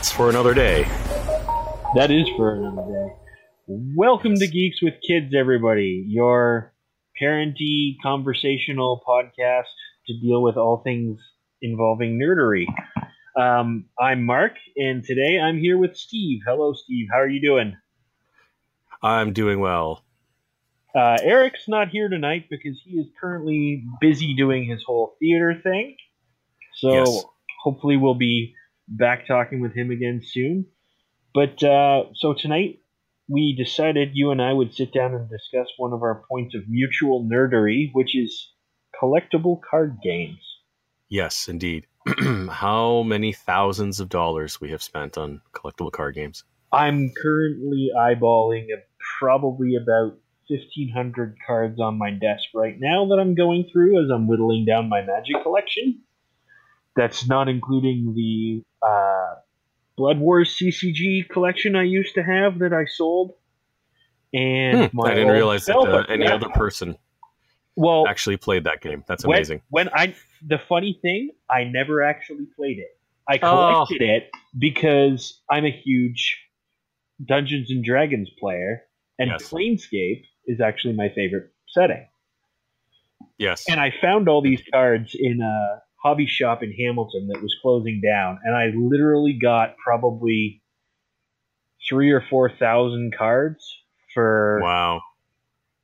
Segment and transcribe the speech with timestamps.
[0.00, 0.84] that's for another day.
[1.94, 3.14] That is for another day.
[3.66, 6.06] Welcome to Geeks with Kids, everybody.
[6.08, 6.72] Your
[7.18, 9.66] parenty conversational podcast
[10.06, 11.20] to deal with all things
[11.60, 12.64] involving nerdery.
[13.38, 16.40] Um, I'm Mark, and today I'm here with Steve.
[16.46, 17.08] Hello, Steve.
[17.12, 17.76] How are you doing?
[19.02, 20.02] I'm doing well.
[20.94, 25.94] Uh, Eric's not here tonight because he is currently busy doing his whole theater thing.
[26.76, 27.24] So Yes.
[27.62, 28.54] hopefully we'll be
[28.90, 30.66] back talking with him again soon.
[31.32, 32.80] But uh, so tonight
[33.28, 36.68] we decided you and I would sit down and discuss one of our points of
[36.68, 38.52] mutual nerdery, which is
[39.00, 40.40] collectible card games.
[41.08, 41.86] Yes, indeed.
[42.50, 46.44] How many thousands of dollars we have spent on collectible card games?
[46.72, 48.82] I'm currently eyeballing a,
[49.18, 50.18] probably about
[50.48, 54.88] 1,500 cards on my desk right now that I'm going through as I'm whittling down
[54.88, 56.02] my Magic collection.
[56.96, 59.34] That's not including the uh,
[59.96, 63.34] Blood Wars CCG collection I used to have that I sold.
[64.32, 66.34] And Hmm, my I didn't realize that uh, any Yeah.
[66.34, 66.96] other person
[67.76, 69.04] well, actually played that game.
[69.06, 69.62] That's amazing.
[69.70, 70.14] When I
[70.46, 72.88] the funny thing, I never actually played it.
[73.28, 73.48] I Oh.
[73.48, 76.38] collected it because I'm a huge
[77.24, 78.82] Dungeons and Dragons player,
[79.18, 79.50] and Yes.
[79.50, 82.06] Planescape is actually my favorite setting.
[83.38, 83.66] Yes.
[83.68, 88.00] And I found all these cards in a hobby shop in Hamilton that was closing
[88.00, 90.62] down, and I literally got probably
[91.88, 93.76] three or four thousand cards
[94.14, 94.60] for.
[94.62, 95.00] wow.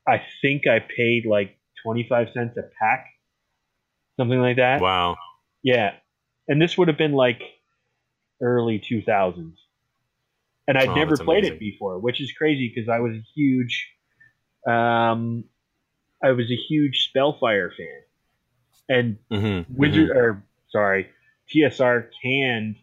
[0.09, 3.07] I think I paid like twenty five cents a pack,
[4.17, 4.81] something like that.
[4.81, 5.17] Wow.
[5.63, 5.95] Yeah,
[6.47, 7.43] and this would have been like
[8.41, 9.59] early two thousands,
[10.69, 13.89] and I'd Oh, never played it before, which is crazy because I was a huge,
[14.69, 15.45] um,
[16.23, 18.03] I was a huge Spellfire fan,
[18.89, 19.75] and Mm-hmm.
[19.77, 21.09] Wizard or sorry,
[21.55, 22.77] TSR canned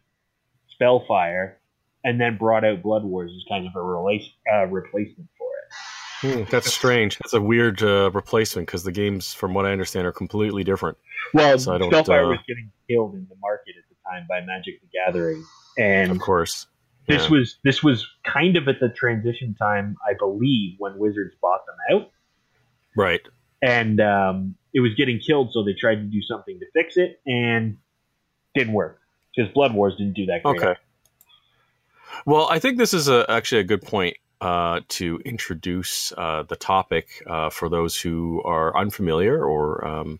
[0.69, 1.59] Spellfire,
[2.03, 6.37] and then brought out Blood Wars as kind of a uh, replacement for it.
[6.45, 7.17] Hmm, that's strange.
[7.19, 10.97] That's a weird uh, replacement because the games, from what I understand, are completely different.
[11.33, 14.25] Well, So I don't, Spellfire uh, was getting killed in the market at the time
[14.27, 15.43] by Magic the Gathering,
[15.77, 16.67] and Of course.
[17.07, 17.31] This Yeah.
[17.31, 21.97] was this was kind of at the transition time, I believe, when Wizards bought them
[21.97, 22.11] out,
[22.95, 23.21] Right.
[23.61, 25.51] and um, it was getting killed.
[25.53, 27.77] So they tried to do something to fix it, and
[28.55, 28.99] didn't work
[29.35, 30.61] because Blood Wars didn't do that great.
[30.61, 30.75] Okay.
[32.25, 36.55] Well, I think this is a, actually a good point uh, to introduce uh, the
[36.55, 40.19] topic uh, for those who are unfamiliar or um,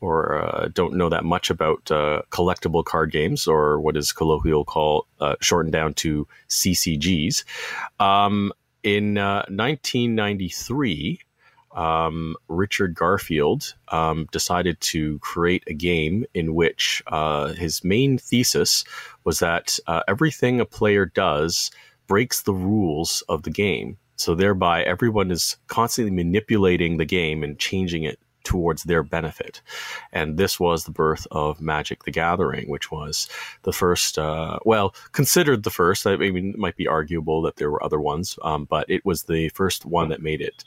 [0.00, 4.64] or uh, don't know that much about uh, collectible card games, or what is colloquial
[4.64, 7.44] called uh, shortened down to CCGs.
[7.98, 11.20] Um, in uh, 1993.
[11.74, 18.84] Um, Richard Garfield um, decided to create a game in which uh, his main thesis
[19.24, 21.70] was that uh, everything a player does
[22.06, 23.98] breaks the rules of the game.
[24.16, 29.60] So thereby, everyone is constantly manipulating the game and changing it towards their benefit.
[30.12, 33.28] And this was the birth of Magic the Gathering, which was
[33.62, 36.06] the first, uh, well, considered the first.
[36.06, 39.24] I mean, it might be arguable that there were other ones, um, but it was
[39.24, 40.62] the first one that made it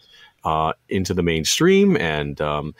[0.47, 2.73] uh, into the mainstream and um,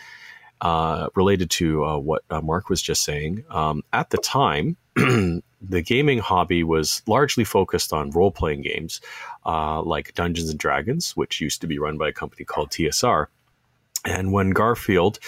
[0.61, 3.43] uh, related to uh, what uh, Mark was just saying.
[3.49, 9.01] Um, at the time, the gaming hobby was largely focused on role playing games
[9.45, 13.27] uh, like Dungeons and Dragons, which used to be run by a company called TSR.
[14.05, 15.19] And when Garfield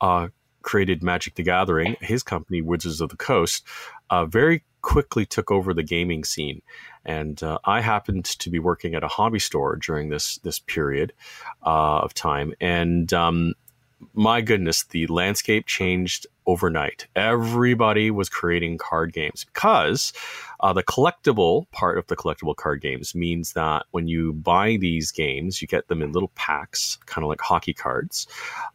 [0.00, 0.28] uh,
[0.62, 3.64] created Magic the Gathering, his company, Wizards of the Coast,
[4.28, 6.62] very quickly took over the gaming scene.
[7.04, 11.12] And uh, I happened to be working at a hobby store during this this period
[11.62, 13.52] uh, of time, and um,
[14.14, 17.06] my goodness, the landscape changed overnight.
[17.14, 20.14] Everybody was creating card games because
[20.60, 25.12] uh, the collectible part of the collectible card games means that when you buy these
[25.12, 28.26] games, you get them in little packs, kind of like hockey cards.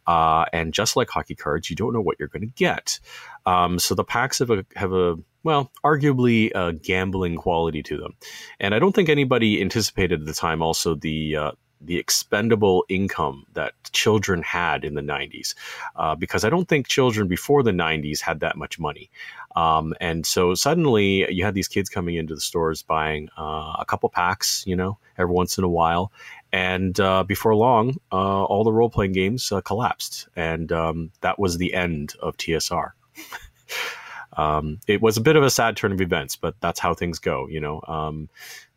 [0.06, 3.00] Uh, and just like hockey cards, you don't know what you're going to get.
[3.46, 8.14] Um, so the packs have a have a well, arguably a gambling quality to them,
[8.58, 11.52] and I don't think anybody anticipated at the time also the uh,
[11.86, 15.54] the expendable income that children had in the 90s
[15.96, 19.10] uh, because i don't think children before the 90s had that much money.
[19.56, 23.84] Um, and so suddenly you had these kids coming into the stores buying uh, a
[23.86, 26.12] couple packs you know every once in a while.
[26.52, 30.28] And uh, before long uh, all the role-playing games uh, collapsed.
[30.36, 32.92] And um, that was the end of tsr
[34.36, 37.18] um, it was a bit of a sad turn of events but that's how things
[37.18, 38.28] go you know um,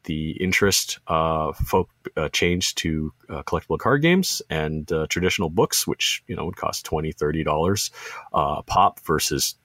[0.04, 5.86] the interest uh, folk uh, changed to uh, collectible card games and uh, traditional books,
[5.86, 7.92] which you know would cost 20 30 dollars
[8.33, 9.56] uh, pop versus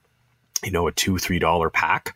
[0.63, 2.15] you know, a two, three dollar pack,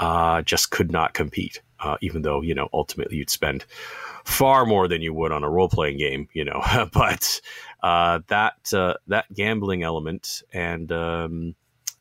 [0.00, 1.62] uh, just could not compete.
[1.78, 3.64] Uh, even though, you know, ultimately you'd spend
[4.24, 6.62] far more than you would on a role playing game, you know,
[6.92, 7.40] but,
[7.82, 11.54] uh, that, uh, that gambling element and, um,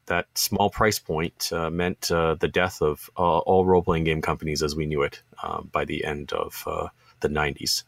[0.07, 4.22] that small price point uh, meant uh, the death of uh, all role playing game
[4.22, 6.88] companies as we knew it um, by the end of uh,
[7.22, 7.84] the 90s.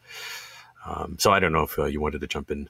[0.86, 2.68] Um, so I don't know if uh, you wanted to jump in.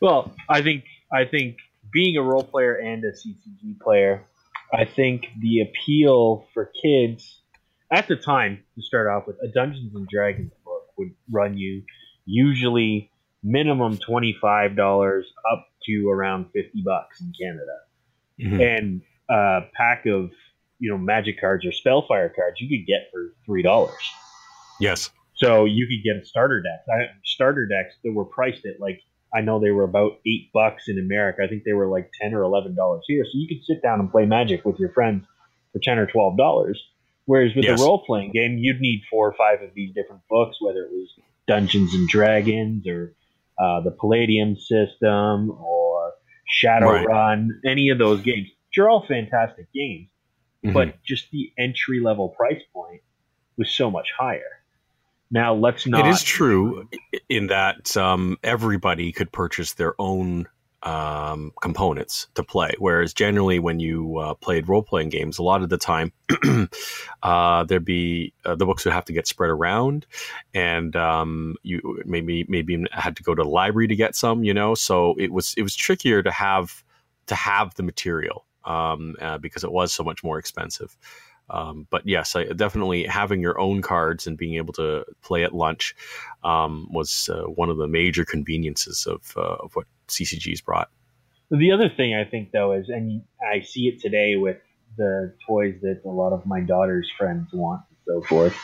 [0.00, 1.58] Well, I think I think
[1.92, 4.24] being a role player and a CCG player,
[4.72, 7.40] I think the appeal for kids
[7.90, 11.82] at the time to start off with a Dungeons and Dragons book would run you
[12.24, 13.10] usually
[13.42, 17.76] minimum twenty five dollars up to around fifty bucks in Canada,
[18.40, 18.60] mm-hmm.
[18.60, 20.30] and a pack of
[20.78, 24.10] you know magic cards or spellfire cards you could get for three dollars.
[24.80, 25.10] Yes.
[25.34, 26.84] So you could get a starter deck.
[27.24, 29.00] Starter decks that were priced at like
[29.34, 31.42] I know they were about eight bucks in America.
[31.42, 33.24] I think they were like ten or eleven dollars here.
[33.24, 35.24] So you could sit down and play Magic with your friends
[35.72, 36.82] for ten or twelve dollars.
[37.24, 37.80] Whereas with yes.
[37.80, 40.90] a role playing game, you'd need four or five of these different books, whether it
[40.90, 41.08] was
[41.46, 43.14] Dungeons and Dragons or
[43.58, 46.12] uh, the Palladium system or
[46.62, 47.70] Shadowrun, right.
[47.70, 48.48] any of those games.
[48.68, 50.08] Which are all fantastic games,
[50.64, 50.72] mm-hmm.
[50.72, 53.02] but just the entry level price point
[53.56, 54.62] was so much higher.
[55.30, 56.06] Now let's not.
[56.06, 56.88] It is true
[57.28, 60.46] in that um, everybody could purchase their own
[60.82, 62.72] um, components to play.
[62.78, 66.12] Whereas generally, when you uh, played role playing games, a lot of the time
[67.22, 70.06] uh, there'd be uh, the books would have to get spread around,
[70.54, 74.44] and um, you maybe maybe had to go to the library to get some.
[74.44, 76.82] You know, so it was it was trickier to have
[77.26, 80.96] to have the material um, uh, because it was so much more expensive.
[81.50, 85.54] Um, but yes, I, definitely having your own cards and being able to play at
[85.54, 85.94] lunch
[86.44, 90.90] um, was uh, one of the major conveniences of, uh, of what CCGs brought.
[91.50, 94.58] The other thing I think, though, is, and I see it today with
[94.96, 98.56] the toys that a lot of my daughter's friends want and so forth,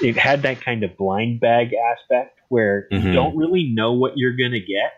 [0.00, 3.06] it had that kind of blind bag aspect where mm-hmm.
[3.06, 4.92] you don't really know what you're going to get.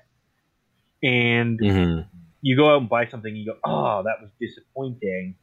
[1.02, 2.00] And mm-hmm.
[2.40, 5.36] you go out and buy something, and you go, oh, that was disappointing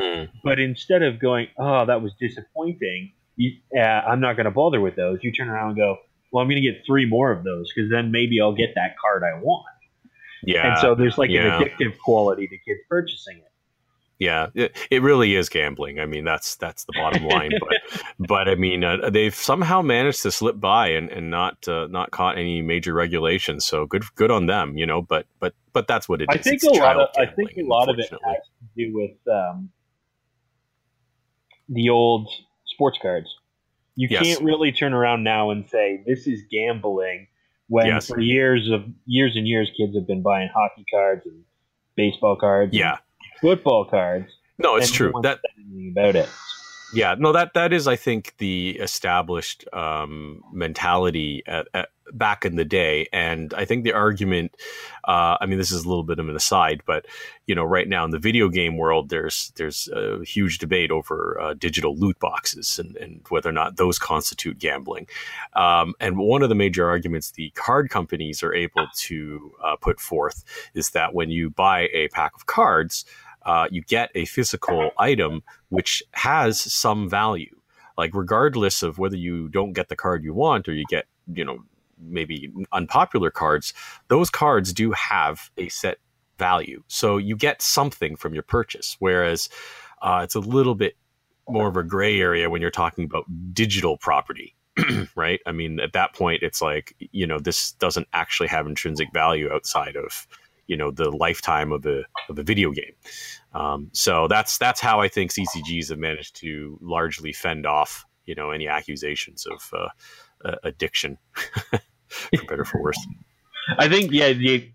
[0.00, 0.28] Mm.
[0.44, 4.80] But instead of going, oh, that was disappointing, you, uh, I'm not going to bother
[4.80, 5.96] with those, you turn around and go,
[6.32, 8.96] well, I'm going to get three more of those because then maybe I'll get that
[9.00, 9.66] card I want.
[10.46, 10.72] Yeah.
[10.72, 11.60] And so there's like yeah.
[11.60, 13.42] an addictive quality to kids purchasing it.
[14.18, 16.00] Yeah, it, it really is gambling.
[16.00, 17.50] I mean, that's that's the bottom line.
[17.60, 21.86] but but I mean, uh, they've somehow managed to slip by and, and not uh,
[21.88, 23.66] not caught any major regulations.
[23.66, 25.02] So good good on them, you know.
[25.02, 26.44] But but but that's what it I is.
[26.44, 29.34] Think it's a lot of, I think a lot of it has to do with
[29.34, 29.70] um,
[31.68, 32.30] the old
[32.64, 33.28] sports cards.
[33.96, 34.22] You yes.
[34.22, 37.28] can't really turn around now and say this is gambling
[37.68, 38.06] when yes.
[38.06, 41.42] for years of years and years kids have been buying hockey cards and
[41.96, 42.98] baseball cards, yeah,
[43.40, 44.28] football cards.
[44.58, 45.12] No, it's true.
[45.22, 45.40] That
[45.90, 46.28] about it.
[46.94, 52.56] Yeah, no that that is I think the established um, mentality at, at, back in
[52.56, 53.08] the day.
[53.12, 54.56] And I think the argument,
[55.04, 57.06] uh, I mean, this is a little bit of an aside, but
[57.46, 61.38] you know, right now in the video game world, there's there's a huge debate over
[61.40, 65.08] uh, digital loot boxes and, and, whether or not those constitute gambling.
[65.54, 70.00] Um, and one of the major arguments the card companies are able to uh, put
[70.00, 70.44] forth
[70.74, 73.04] is that when you buy a pack of cards,
[73.46, 77.56] uh, you get a physical item which has some value
[77.96, 81.44] like regardless of whether you don't get the card you want or you get you
[81.44, 81.58] know
[81.98, 83.72] maybe unpopular cards,
[84.08, 85.98] those cards do have a set
[86.38, 86.82] value.
[86.88, 88.96] So you get something from your purchase.
[88.98, 89.48] Whereas
[90.02, 90.96] uh, it's a little bit
[91.48, 94.54] more of a gray area when you're talking about digital property.
[95.16, 95.40] right?
[95.46, 99.50] I mean, at that point, it's like, you know, this doesn't actually have intrinsic value
[99.50, 100.26] outside of,
[100.66, 102.92] you know, the lifetime of a, of a video game.
[103.54, 108.34] Um, so that's, that's how I think CCGs have managed to largely fend off, you
[108.34, 109.88] know, any accusations of, uh,
[110.44, 111.18] uh, addiction,
[112.08, 112.98] for better for worse.
[113.78, 114.70] I think yeah, the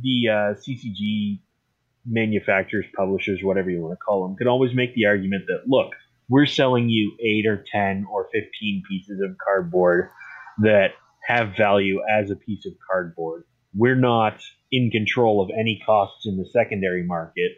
[0.00, 1.40] the uh, CCG
[2.06, 5.92] manufacturers, publishers, whatever you want to call them, could always make the argument that look,
[6.28, 10.10] we're selling you eight or ten or fifteen pieces of cardboard
[10.58, 10.92] that
[11.26, 13.44] have value as a piece of cardboard.
[13.74, 14.40] We're not
[14.76, 17.52] in control of any costs in the secondary market.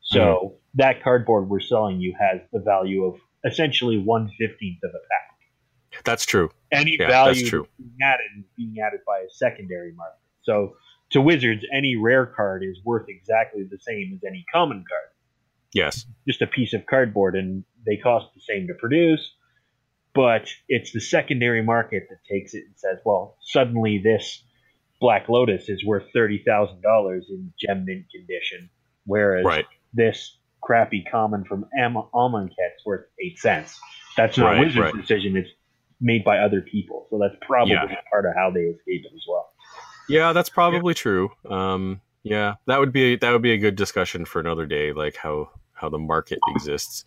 [0.00, 0.54] So mm-hmm.
[0.74, 3.14] that cardboard we're selling you has the value of
[3.44, 6.04] essentially one fifteenth of a pack.
[6.04, 6.50] That's true.
[6.70, 7.66] Any yeah, value true.
[7.78, 10.18] being added being added by a secondary market.
[10.42, 10.74] So
[11.10, 15.10] to Wizards, any rare card is worth exactly the same as any common card.
[15.74, 16.06] Yes.
[16.26, 19.34] Just a piece of cardboard, and they cost the same to produce.
[20.14, 24.42] But it's the secondary market that takes it and says, well, suddenly this
[25.02, 28.70] Black Lotus is worth thirty thousand dollars in gem mint condition,
[29.04, 29.66] whereas right.
[29.92, 33.80] this crappy common from Am- Amonkhet's worth eight cents.
[34.16, 34.94] That's not Right, Wizard's right.
[34.94, 35.36] decision.
[35.36, 35.50] It's
[36.00, 37.94] made by other people, so that's probably Yeah.
[38.10, 39.50] part of how they escape it as well.
[40.08, 41.32] Yeah, that's probably true.
[41.50, 45.16] Um, yeah, that would be that would be a good discussion for another day, like
[45.16, 47.04] how how the market exists.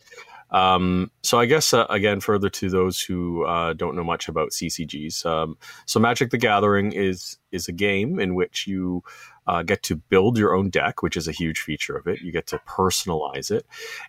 [0.52, 4.52] Um, so I guess uh, again, further to those who uh, don't know much about
[4.52, 9.04] CCGs, um, so Magic: The Gathering is is a game in which you
[9.48, 12.22] uh, get to build your own deck, which is a huge feature of it.
[12.22, 13.66] You get to personalize it,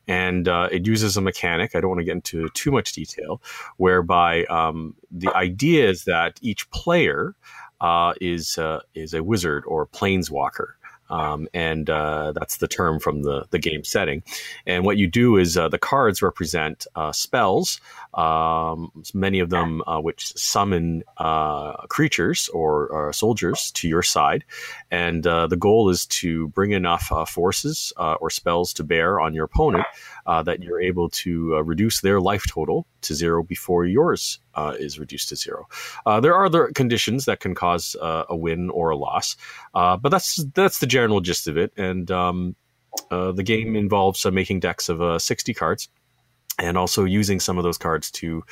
[0.06, 1.74] and uh, it uses a mechanic.
[1.74, 3.42] I don't want to get into too much detail,
[3.76, 7.34] whereby um, the idea is that each player
[7.80, 10.72] uh, is uh, is a wizard or planeswalker.
[11.10, 14.22] Um, and uh, that's the term from the, the game setting.
[14.66, 17.80] And what you do is uh, the cards represent uh, spells,
[18.14, 24.44] um, many of them uh, which summon uh, creatures or, or soldiers to your side.
[24.90, 29.20] And uh, the goal is to bring enough uh, forces uh, or spells to bear
[29.20, 29.84] on your opponent
[30.26, 34.74] uh, that you're able to uh, reduce their life total to zero before yours uh,
[34.78, 35.66] is reduced to zero.
[36.04, 39.36] Uh, there are other conditions that can cause uh, a win or a loss,
[39.74, 41.72] uh, but that's that's the general gist of it.
[41.76, 42.56] And um,
[43.10, 45.88] uh, the game involves making decks of uh, 60 cards
[46.58, 48.42] and also using some of those cards to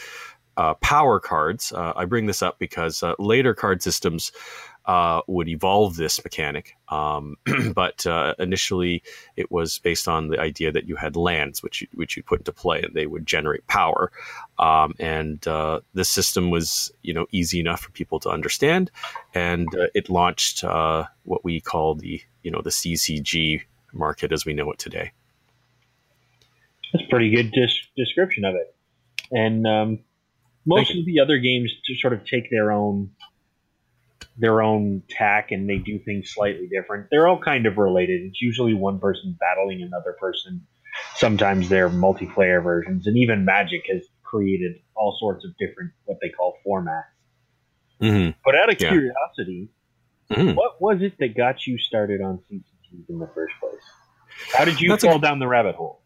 [0.82, 1.73] power cards.
[1.75, 4.30] I bring this up because later card systems
[4.86, 7.36] uh, would evolve this mechanic, um,
[7.74, 9.02] but uh, initially
[9.36, 12.40] it was based on the idea that you had lands which you, which you put
[12.40, 14.12] into play and they would generate power.
[14.58, 18.90] Um, and uh, this system was you know easy enough for people to understand,
[19.34, 23.62] and uh, it launched uh, what we call the you know the CCG
[23.92, 25.12] market as we know it today.
[26.92, 28.74] That's a pretty good dis- description of it.
[29.32, 29.98] And um,
[30.66, 33.10] most of the other games to sort of take their own
[34.36, 37.06] their own tack and they do things slightly different.
[37.10, 38.22] They're all kind of related.
[38.22, 40.66] It's usually one person battling another person.
[41.16, 46.28] Sometimes they're multiplayer versions, and even Magic has created all sorts of different what they
[46.30, 47.04] call formats.
[48.00, 48.90] hmm But out of Yeah.
[48.90, 49.68] curiosity,
[50.30, 50.54] Mhm.
[50.56, 53.80] what was it that got you started on CCGs in the first place?
[54.52, 56.00] How did you That's a- fall down the rabbit hole?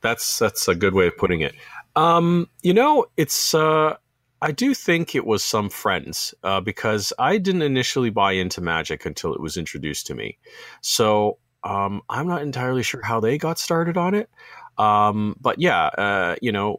[0.00, 1.54] That's that's a good way of putting it.
[1.96, 3.96] Um, you know, it's uh,
[4.42, 9.06] I do think it was some friends uh, because I didn't initially buy into Magic
[9.06, 10.38] until it was introduced to me.
[10.82, 14.28] So um, I'm not entirely sure how they got started on it.
[14.76, 16.76] Um, but yeah, uh, you know,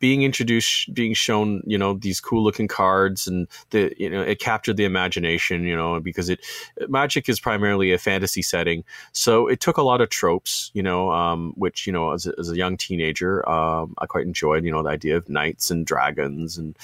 [0.00, 4.40] being introduced, being shown, you know, these cool looking cards and the, you know, it
[4.40, 6.40] captured the imagination, you know, because it,
[6.88, 8.82] Magic is primarily a fantasy setting.
[9.12, 12.32] So it took a lot of tropes, you know, um, which, you know, as a,
[12.38, 15.86] as a young teenager, um, I quite enjoyed, you know, the idea of knights and
[15.86, 16.76] dragons and,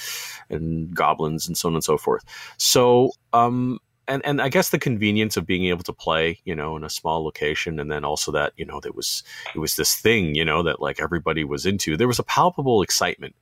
[0.50, 2.24] and goblins and so on and so forth.
[2.58, 6.76] So, um, and, and I guess the convenience of being able to play, you know,
[6.76, 9.22] in a small location, and then also that, you know, there was
[9.54, 11.96] it was this thing, you know, that like everybody was into.
[11.96, 13.34] There was a palpable excitement.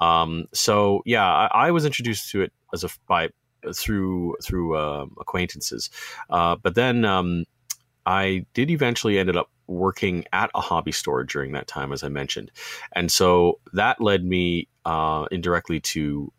[0.00, 3.30] Um, so yeah, I, I was introduced to it as a by
[3.74, 5.90] through through um acquaintances,
[6.30, 7.44] uh, but then um,
[8.04, 12.08] I did eventually ended up working at a hobby store during that time, as I
[12.08, 12.52] mentioned,
[12.94, 16.32] and so that led me uh, indirectly to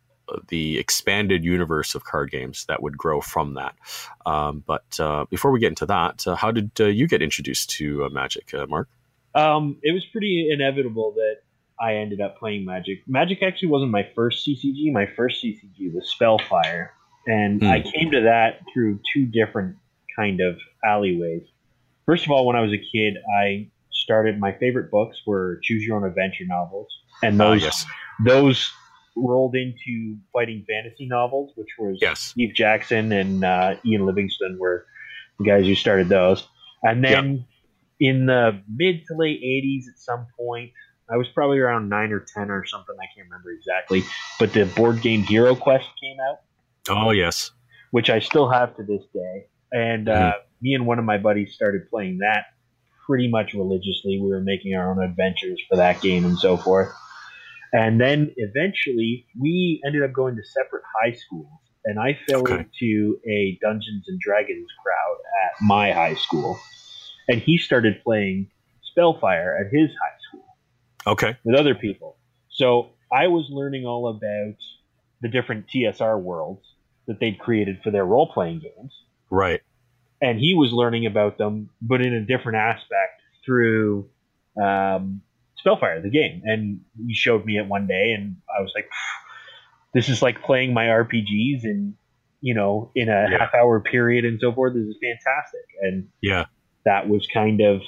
[0.50, 3.76] the expanded universe of card games that would grow from that.
[4.26, 7.70] Um, but uh, before we get into that, uh, how did uh, you get introduced
[7.72, 8.90] to uh, Magic, uh, Mark?
[9.36, 11.36] Um, it was pretty inevitable that
[11.80, 13.04] I ended up playing Magic.
[13.08, 14.92] Magic actually wasn't my first CCG.
[14.92, 16.92] My first CCG was Spellfire,
[17.28, 17.68] and Hmm.
[17.68, 19.76] I came to that through two different
[20.18, 21.44] kind of alleyways.
[22.06, 25.84] First of all, when I was a kid, I started my favorite books were choose
[25.84, 26.88] your own adventure novels,
[27.22, 27.86] and Uh, those yes,
[28.26, 28.72] those
[29.18, 34.86] rolled into fighting fantasy novels, which was yes, Steve Jackson and uh, Ian Livingstone were
[35.40, 36.48] the guys who started those.
[36.84, 37.46] And then
[38.00, 40.72] in the mid to late 80s, at some point,
[41.10, 44.04] I was probably around 9 or 10 or something, I can't remember exactly,
[44.40, 46.40] but the board game Hero Quest came out,
[46.90, 47.52] oh yes,
[47.92, 49.48] which I still have to this day.
[49.72, 52.46] And uh, me and one of my buddies started playing that
[53.06, 54.20] pretty much religiously.
[54.20, 56.94] We were making our own adventures for that game and so forth.
[57.74, 62.66] And then eventually, we ended up going to separate high schools, and I fell Okay.
[62.66, 66.60] into a Dungeons and Dragons crowd at my high school,
[67.28, 68.50] and he started playing
[68.84, 70.58] Spellfire at his high school
[71.06, 72.18] okay, with other people.
[72.50, 74.56] So I was learning all about
[75.22, 76.66] the different TSR worlds
[77.08, 78.94] that they'd created for their role playing games,
[79.30, 79.62] right,
[80.22, 84.10] and he was learning about them, but in a different aspect through
[84.62, 85.22] um,
[85.58, 86.42] Spellfire, the game.
[86.46, 88.90] And he showed me it one day, and I was like,
[89.94, 91.96] "This is like playing my RPGs and
[92.42, 93.38] you know, in a Yeah.
[93.40, 94.74] half hour period and so forth.
[94.74, 96.46] This is fantastic." And yeah,
[96.86, 97.82] that was kind of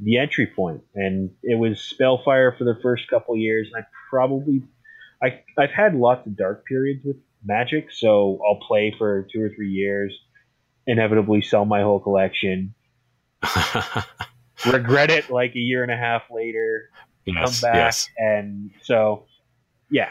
[0.00, 3.68] the entry point, and it was Spellfire for the first couple years.
[3.72, 4.62] And I probably,
[5.22, 9.48] I I've had lots of dark periods with Magic, so I'll play for two or
[9.48, 10.12] three years,
[10.86, 12.74] inevitably sell my whole collection,
[14.66, 16.90] regret it like a year and a half later,
[17.24, 18.08] yes, come back, yes.
[18.16, 19.24] and so
[19.90, 20.10] yeah,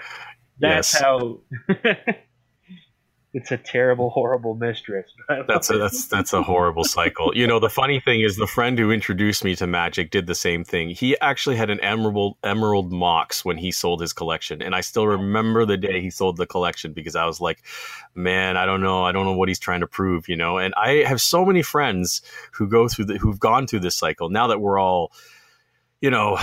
[0.60, 1.01] that's Yes.
[1.01, 1.39] how.
[3.38, 5.12] it's a terrible, horrible mistress.
[5.48, 7.32] That's a, that's that's a horrible cycle.
[7.36, 10.34] You know, the funny thing is, the friend who introduced me to Magic did the
[10.34, 10.89] same thing.
[10.89, 15.06] He actually had an emerald emerald mox when he sold his collection, and I still
[15.06, 17.63] remember the day he sold the collection because I was like,
[18.15, 20.58] "Man, I don't know, I don't know what he's trying to prove," you know.
[20.58, 24.29] And I have so many friends who go through the who've gone through this cycle.
[24.29, 25.12] Now that we're all,
[26.01, 26.39] you know.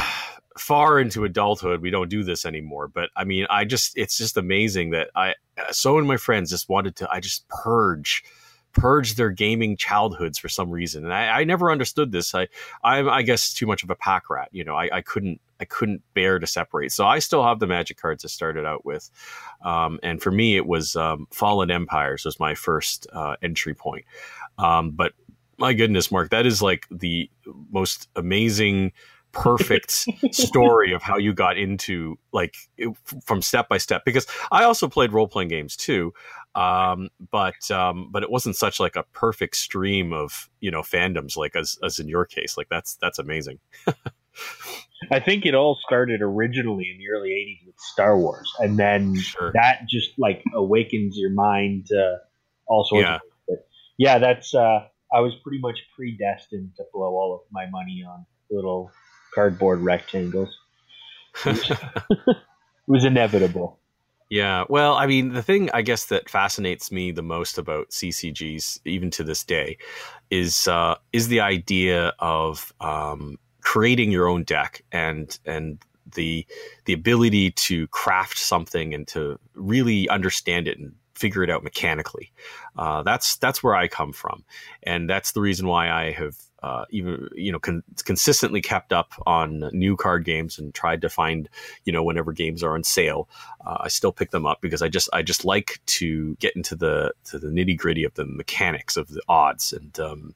[0.59, 2.89] Far into adulthood, we don't do this anymore.
[2.89, 5.35] But I mean, I just, it's just amazing that I,
[5.71, 8.25] so of my friends just wanted to, I just purge
[8.75, 11.05] purge their gaming childhoods for some reason.
[11.05, 12.35] And I, I never understood this.
[12.35, 12.49] I,
[12.83, 14.49] I'm, I guess, too much of a pack rat.
[14.51, 16.91] You know, I, I couldn't, I couldn't bear to separate.
[16.91, 19.11] So I still have the Magic cards I started out with,
[19.65, 24.05] um, and for me, it was um, Fallen Empires was my first uh, entry point.
[24.59, 25.13] Um, but
[25.57, 27.31] my goodness, Mark, that is like the
[27.71, 28.93] most amazing.
[29.35, 29.91] Perfect
[30.33, 34.89] story of how you got into like it- from step by step because i also
[34.89, 36.13] played role-playing games too
[36.55, 41.37] um, but um, but it wasn't such like a perfect stream of you know fandoms
[41.37, 42.57] like as as in your case.
[42.57, 43.59] Like that's that's amazing.
[45.11, 49.17] I think it all started originally in the early '80s with Star Wars, and then
[49.17, 49.51] Sure.
[49.55, 52.19] that just like awakens your mind to
[52.67, 53.03] all sorts.
[53.03, 53.17] Yeah.
[53.17, 53.67] Of but
[53.99, 54.55] yeah, that's.
[54.55, 58.91] Uh, I was pretty much predestined to blow all of my money on little
[59.35, 60.57] cardboard rectangles.
[62.87, 63.79] It was inevitable.
[64.31, 68.81] Yeah, well, I mean, the thing I guess that fascinates me the most about CCGs,
[68.85, 69.79] even to this day,
[70.31, 75.79] is uh, is the idea of um, creating your own deck and and
[76.15, 76.47] the
[76.85, 82.33] the ability to craft something and to really understand it and figure it out mechanically.
[82.77, 84.45] Uh, that's that's where I come from,
[84.83, 89.13] and that's the reason why I have uh, even you know con- consistently kept up
[89.27, 91.47] on new card games and tried to find
[91.85, 93.29] you know whenever games are on sale
[93.67, 96.75] uh, I still pick them up because I just I just like to get into
[96.75, 100.35] the to the nitty gritty of the mechanics of the odds and um,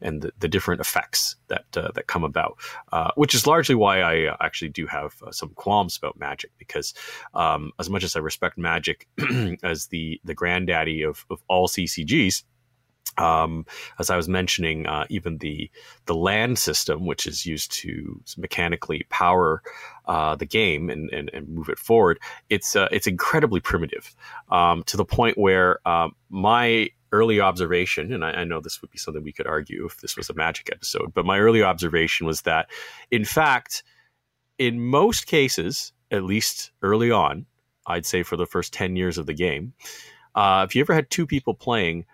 [0.00, 2.58] and the, the different effects that uh, that come about,
[2.92, 6.94] uh, which is largely why I actually do have uh, some qualms about Magic because
[7.34, 9.08] um, as much as I respect Magic
[9.62, 12.42] as the the granddaddy of, of all CCGs.
[13.20, 13.66] Um,
[13.98, 15.70] as I was mentioning, uh, even the
[16.06, 19.62] the land system, which is used to mechanically power
[20.06, 24.14] uh, the game and, and, and move it forward, it's uh, it's incredibly primitive.
[24.50, 28.90] Um, to the point where um, my early observation, and I, I know this would
[28.90, 32.26] be something we could argue if this was a magic episode, but my early observation
[32.26, 32.70] was that,
[33.10, 33.82] in fact,
[34.58, 37.46] in most cases, at least early on,
[37.86, 39.74] I'd say for the first ten years of the game,
[40.34, 42.06] uh, if you ever had two people playing,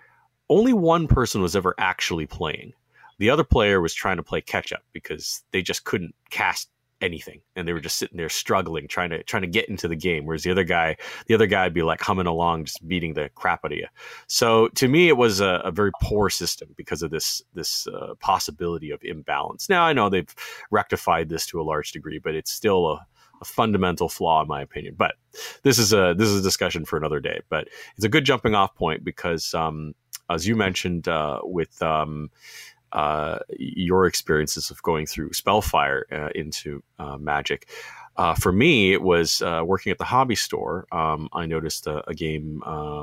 [0.49, 2.73] only one person was ever actually playing.
[3.19, 6.69] The other player was trying to play catch up because they just couldn't cast
[7.01, 7.41] anything.
[7.55, 10.25] And they were just sitting there struggling trying to trying to get into the game.
[10.25, 13.31] Whereas the other guy the other guy would be like humming along just beating the
[13.35, 13.87] crap out of you.
[14.27, 18.15] So to me it was a, a very poor system because of this this uh,
[18.21, 19.69] possibility of imbalance.
[19.69, 20.35] Now i know they've
[20.71, 23.07] rectified this to a large degree but it's still a,
[23.41, 24.95] a fundamental flaw in my opinion.
[24.97, 25.17] But
[25.63, 27.41] this is a this is a discussion for another day.
[27.51, 29.95] But it's a good jumping off point because um
[30.31, 32.31] as you mentioned uh, with um,
[32.93, 37.69] uh, your experiences of going through Spellfire uh, into uh, Magic.
[38.17, 40.87] Uh, for me, it was uh, working at the hobby store.
[40.91, 42.63] Um, I noticed a, a game,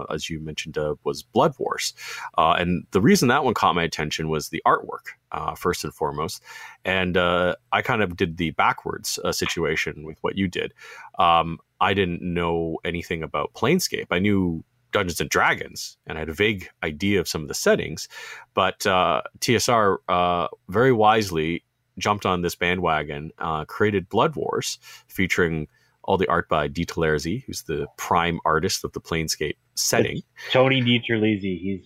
[0.09, 1.93] as you mentioned, was Blood Wars,
[2.35, 5.13] and the reason that one caught my attention was the artwork
[5.55, 6.41] first and foremost.
[6.83, 10.73] And I kind of did the backwards situation with what you did.
[11.19, 14.07] Um, I didn't know anything about Planescape.
[14.09, 17.53] I knew Dungeons and Dragons, and I had a vague idea of some of the
[17.53, 18.07] settings.
[18.53, 21.63] But uh, TSR uh, very wisely
[21.99, 25.67] jumped on this bandwagon, uh, created Blood Wars, featuring
[26.05, 30.21] all the art by DiTerlizzi, who's the prime artist of the Planescape setting.
[30.51, 31.81] Tony DiTerlizzi, he's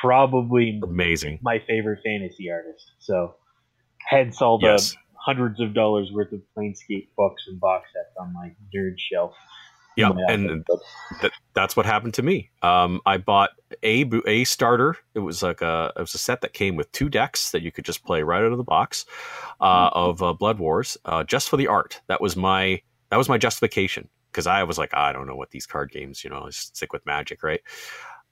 [0.00, 1.38] probably Amazing.
[1.42, 2.92] my favorite fantasy artist.
[2.98, 3.34] So,
[4.08, 4.96] hence all the Yes.
[5.26, 9.32] hundreds of dollars worth of Planescape books and box sets on my nerd shelf.
[9.96, 10.64] Yeah, and
[11.54, 12.50] that's what happened to me.
[12.60, 13.50] Um, I bought
[13.82, 14.96] a a starter.
[15.14, 17.72] It was like a it was a set that came with two decks that you
[17.72, 19.06] could just play right out of the box
[19.60, 22.00] uh, of uh, Blood Wars, uh, just for the art.
[22.08, 25.50] That was my that was my justification because I was like, I don't know what
[25.50, 27.62] these card games, you know, I stick with Magic, right?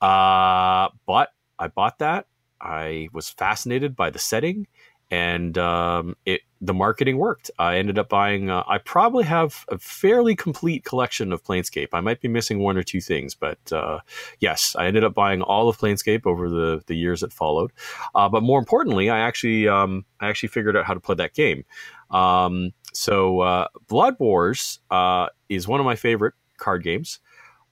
[0.02, 2.26] Uh, but I bought that.
[2.60, 4.66] I was fascinated by the setting,
[5.10, 7.50] and um, it the marketing worked.
[7.58, 8.48] I ended up buying.
[8.48, 11.88] Uh, I probably have a fairly complete collection of Planescape.
[11.92, 14.00] I might be missing one or two things, but uh,
[14.40, 17.70] yes, I ended up buying all of Planescape over the the years that followed.
[18.14, 21.34] Uh, but more importantly, I actually um, I actually figured out how to play that
[21.34, 21.64] game.
[22.10, 27.20] Um, so uh, Blood Wars uh, is one of my favorite card games.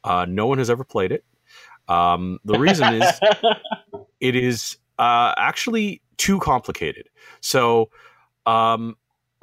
[0.05, 1.25] Uh, no one has ever played it.
[1.89, 3.21] Um, the reason is
[4.21, 7.09] it is actually too complicated.
[7.41, 7.91] So,
[8.47, 8.97] um,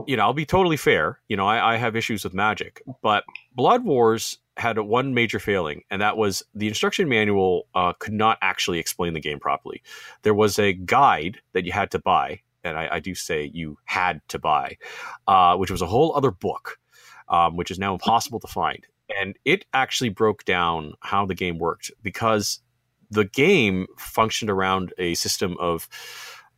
[0.07, 1.19] you know, I'll be totally fair.
[1.27, 5.83] You know, I, I have issues with magic, but Blood Wars had one major failing,
[5.89, 9.81] and that was the instruction manual uh, could not actually explain the game properly.
[10.23, 13.77] There was a guide that you had to buy, and I, I do say you
[13.85, 14.77] had to buy,
[15.27, 16.77] uh, which was a whole other book,
[17.29, 18.85] um, which is now impossible to find.
[19.17, 22.59] And it actually broke down how the game worked because
[23.09, 25.87] the game functioned around a system of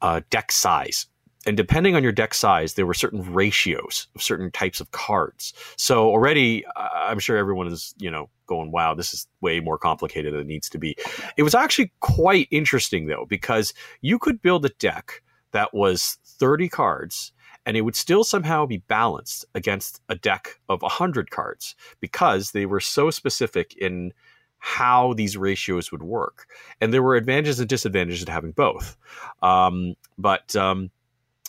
[0.01, 1.07] uh, deck size.
[1.47, 5.53] And depending on your deck size, there were certain ratios of certain types of cards.
[5.75, 10.33] So already, I'm sure everyone is, you know, going, wow, this is way more complicated
[10.33, 10.95] than it needs to be.
[11.37, 16.69] It was actually quite interesting, though, because you could build a deck that was 30
[16.69, 17.33] cards
[17.65, 22.65] and it would still somehow be balanced against a deck of 100 cards because they
[22.65, 24.13] were so specific in
[24.61, 26.45] how these ratios would work.
[26.79, 28.95] And there were advantages and disadvantages to having both.
[29.41, 30.91] Um, but um,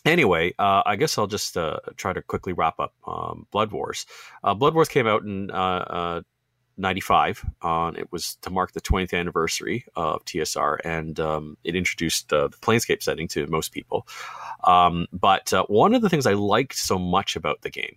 [0.07, 4.07] anyway, uh, I guess I'll just uh, try to quickly wrap up um, Blood Wars.
[4.43, 6.23] Uh, Blood Wars came out in uh, uh,
[6.79, 7.45] 95.
[7.61, 12.49] Uh, it was to mark the 20th anniversary of TSR, and um, it introduced uh,
[12.49, 14.07] the Planescape setting to most people.
[14.65, 17.97] Um, but uh, one of the things I liked so much about the game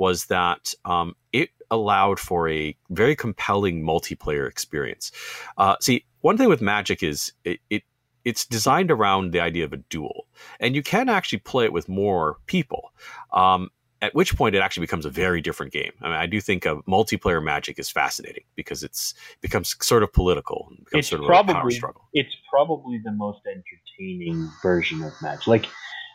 [0.00, 5.12] was that um, it allowed for a very compelling multiplayer experience.
[5.58, 7.82] Uh, see, one thing with Magic is it, it
[8.24, 10.26] it's designed around the idea of a duel,
[10.58, 12.92] and you can actually play it with more people.
[13.34, 13.68] Um,
[14.02, 15.92] at which point it actually becomes a very different game.
[16.00, 20.10] I mean, I do think of multiplayer Magic is fascinating because it's becomes sort of
[20.14, 20.68] political.
[20.72, 22.08] It becomes it's sort of probably, a power struggle.
[22.14, 25.46] It's probably the most entertaining version of Magic.
[25.46, 25.66] Like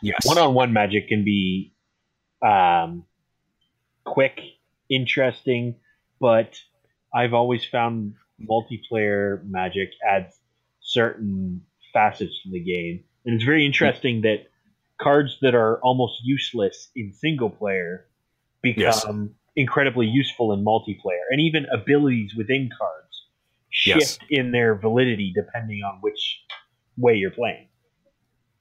[0.02, 1.72] yes, one-on-one Magic can be
[2.44, 3.04] um,
[4.06, 4.40] quick
[4.88, 5.76] interesting,
[6.20, 6.56] but
[7.14, 8.14] I've always found
[8.50, 10.38] multiplayer Magic adds
[10.80, 14.46] certain facets to the game, and it's very interesting that
[15.00, 18.06] cards that are almost useless in single player
[18.62, 19.06] become Yes.
[19.56, 23.26] incredibly useful in multiplayer, and even abilities within cards
[23.70, 24.30] shift Yes.
[24.30, 26.40] in their validity depending on which
[26.96, 27.68] way you're playing.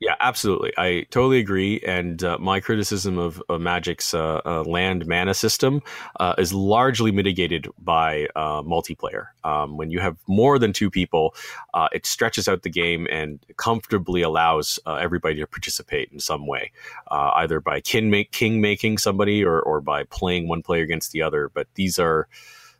[0.01, 0.73] Yeah, absolutely.
[0.77, 1.79] I totally agree.
[1.79, 5.81] And uh, my criticism of, of Magic's uh, uh, land mana system
[6.19, 9.27] uh, is largely mitigated by uh, multiplayer.
[9.45, 11.33] Um, when you have more than two people,
[11.73, 16.71] uh, it stretches out the game and comfortably allows everybody to participate in some way,
[17.09, 21.21] either by kin make, king making somebody or, or by playing one player against the
[21.21, 21.49] other.
[21.53, 22.27] But these are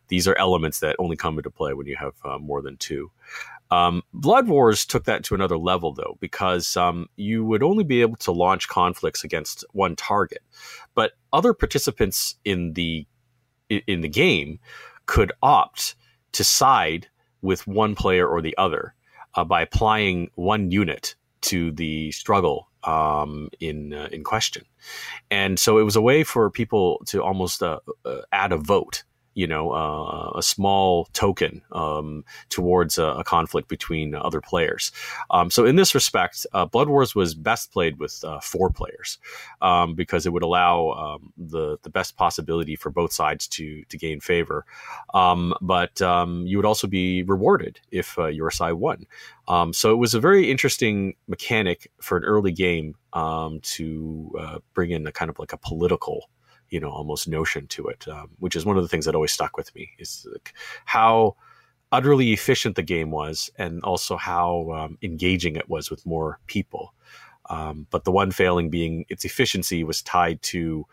[0.10, 3.10] these are elements that only come into play when you have more than two.
[3.72, 8.02] Um, Blood Wars took that to another level, though, because um, you would only be
[8.02, 10.44] able to launch conflicts against one target,
[10.94, 13.08] but other participants in the
[13.70, 14.60] in the game
[15.08, 15.96] could opt
[16.34, 17.08] to side
[17.42, 18.94] with one player or the other
[19.34, 24.64] uh, by applying one unit to the struggle um, in uh, in question,
[25.32, 29.04] and so it was a way for people to almost uh, uh, add a vote
[29.36, 34.94] you know, uh, a small token um, towards a, a conflict between other players.
[35.30, 39.20] Um, so, in this respect, uh, Blood Wars was best played with uh, four players
[39.62, 43.98] um, because it would allow um, the the best possibility for both sides to to
[43.98, 44.66] gain favor.
[45.14, 49.06] Um, but um, you would also be rewarded if uh, your side won.
[49.74, 55.06] So it was a very interesting mechanic for an early game to uh, bring in
[55.06, 56.30] a kind of like a political
[56.76, 59.32] you know almost notion to it um, which is one of the things that always
[59.32, 61.34] stuck with me is like how
[61.96, 66.94] utterly efficient the game was and also how um, engaging it was with more people.
[67.50, 70.86] Um, but the one failing being its efficiency was tied to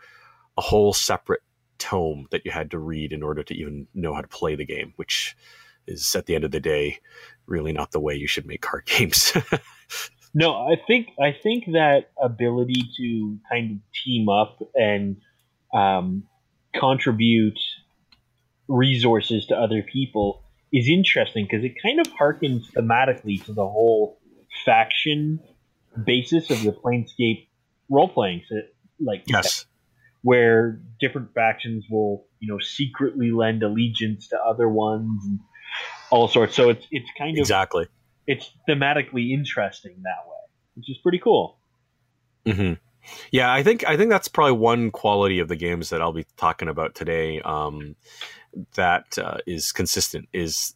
[0.57, 1.41] a whole separate
[1.77, 4.65] tome that you had to read in order to even know how to play the
[4.65, 5.35] game which
[5.87, 6.97] is at the end of the day
[7.47, 9.33] really not the way you should make card games.
[10.35, 15.17] No, I think I think that ability to kind of team up and
[15.73, 16.23] um,
[16.75, 17.59] contribute
[18.67, 24.17] resources to other people is interesting because it kind of harkens thematically to the whole
[24.65, 25.39] faction
[26.05, 27.47] basis of the Planescape
[27.89, 28.43] role playing.
[28.49, 28.61] So,
[28.99, 29.65] like yes
[30.23, 35.39] where different factions will you know secretly lend allegiance to other ones and
[36.09, 36.55] all sorts.
[36.55, 37.87] So it's it's kind of exactly
[38.25, 40.37] it's thematically interesting that way,
[40.75, 41.57] which is pretty cool.
[42.45, 42.73] hmm
[43.31, 46.25] Yeah, I think I think that's probably one quality of the games that I'll be
[46.37, 47.41] talking about today.
[47.41, 47.95] Um,
[48.75, 50.75] that uh, is consistent is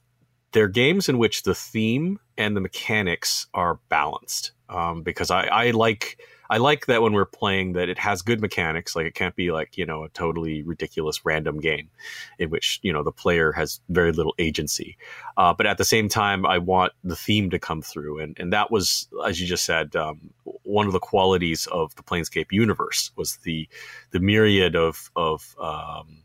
[0.52, 4.52] they're games in which the theme and the mechanics are balanced.
[4.70, 8.42] Um, because I, I like I like that when we're playing that it has good
[8.42, 8.96] mechanics.
[8.96, 11.90] Like it can't be like you know a totally ridiculous random game
[12.40, 14.98] in which you know the player has very little agency.
[15.36, 18.54] Uh, but at the same time, I want the theme to come through, and and
[18.54, 20.30] that was as you just said um,
[20.64, 23.68] one of the qualities of the Planescape universe was the
[24.12, 26.24] the myriad of of um,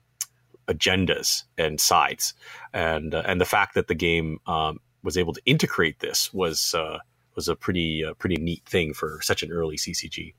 [0.69, 2.35] agendas and sides,
[2.73, 6.75] and uh, and the fact that the game um, was able to integrate this was
[6.75, 6.99] uh,
[7.35, 10.35] was a pretty uh, pretty neat thing for such an early CCG.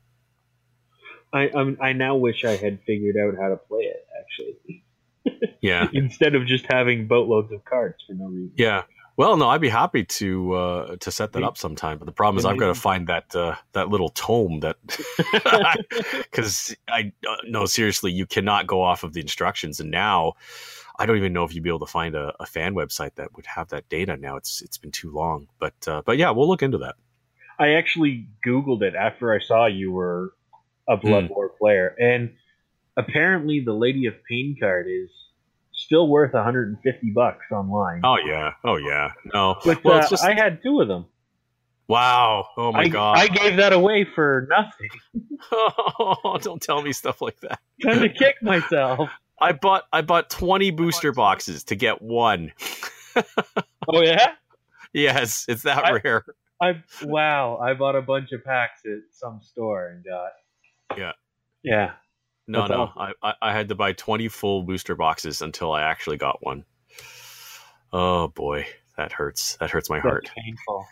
[1.32, 4.06] I um, I now wish I had figured out how to play it.
[4.20, 4.84] Actually,
[5.60, 8.52] Yeah, instead of just having boatloads of cards for no reason.
[8.56, 8.82] yeah.
[9.16, 11.98] Well, no, I'd be happy to uh, to set that up sometime.
[11.98, 14.76] But the problem is, I've got to find that uh, that little tome that
[16.30, 19.78] because I uh, no seriously, you cannot go off of the instructions.
[19.78, 20.32] And now,
[20.98, 23.34] I don't even know if you'd be able to find a, a fan website that
[23.34, 24.16] would have that data.
[24.16, 25.48] Now it's it's been too long.
[25.58, 26.94] But uh, but yeah, we'll look into that.
[27.58, 30.32] I actually Googled it after I saw you were
[30.88, 32.34] a Blood War player, and
[32.96, 35.10] apparently the Lady of Pain card is
[35.72, 38.00] still worth 150 bucks online.
[38.04, 39.12] Oh yeah, oh yeah.
[39.32, 41.06] No, but well, uh, it's just I had two of them.
[41.88, 42.46] wow.
[42.56, 43.18] Oh my I, god.
[43.18, 44.90] I gave that away for nothing.
[45.52, 47.60] oh, don't tell me stuff like that.
[47.82, 49.10] Time to kick myself.
[49.40, 52.52] I bought I bought twenty booster boxes to get one.
[53.86, 54.32] Oh yeah.
[54.92, 56.24] yes, it's that I- rare.
[56.60, 57.58] I wow!
[57.58, 61.12] I bought a bunch of packs at some store and got Yeah.
[61.62, 61.92] yeah.
[62.48, 63.14] No, That's no, awesome.
[63.22, 66.64] I, I I had to buy twenty full booster boxes until I actually got one.
[67.92, 68.66] Oh boy,
[68.96, 69.56] that hurts.
[69.58, 70.30] That hurts my heart.
[70.36, 70.86] Painful.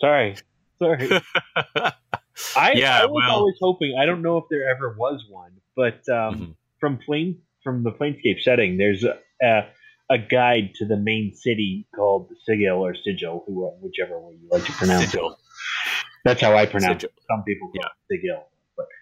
[0.00, 0.36] Sorry,
[0.80, 1.10] sorry.
[2.56, 3.96] I, Yeah, I was well- always hoping.
[4.00, 6.54] I don't know if there ever was one, but um, Mhm.
[6.80, 9.62] from plane from the Planescape setting, there's a, a
[10.08, 14.64] a guide to the main city called Sigil or Sigil, who whichever way you like
[14.64, 15.20] to pronounce it.
[16.24, 17.10] That's how I pronounce Sigil.
[17.16, 17.22] it.
[17.28, 18.46] Some people call it Sigil.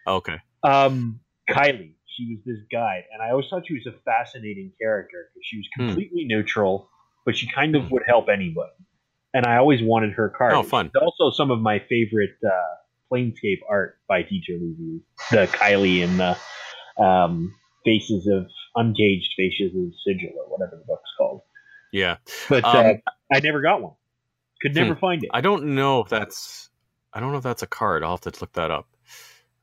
[0.07, 0.39] Okay.
[0.63, 5.29] Um, Kylie, she was this guide, and I always thought she was a fascinating character
[5.35, 5.87] because she was Hmm.
[5.89, 6.89] completely neutral,
[7.27, 7.89] but she kind of Hmm.
[7.93, 8.73] would help anybody.
[9.35, 10.55] And I always wanted her card.
[10.55, 10.87] Oh, fun.
[10.87, 12.51] It's also some of my favorite uh,
[13.13, 15.01] Planescape art by DiTerlizzi.
[15.33, 21.11] The Kylie and the um, faces of uncaged faces of sigil or whatever the book's
[21.19, 21.43] called.
[21.93, 22.17] Yeah.
[22.49, 22.93] But Um, uh,
[23.33, 23.93] I never got one.
[24.63, 25.31] Could never find it.
[25.33, 26.71] I don't know if that's
[27.13, 28.03] I don't know if that's a card.
[28.03, 28.89] I'll have to look that up.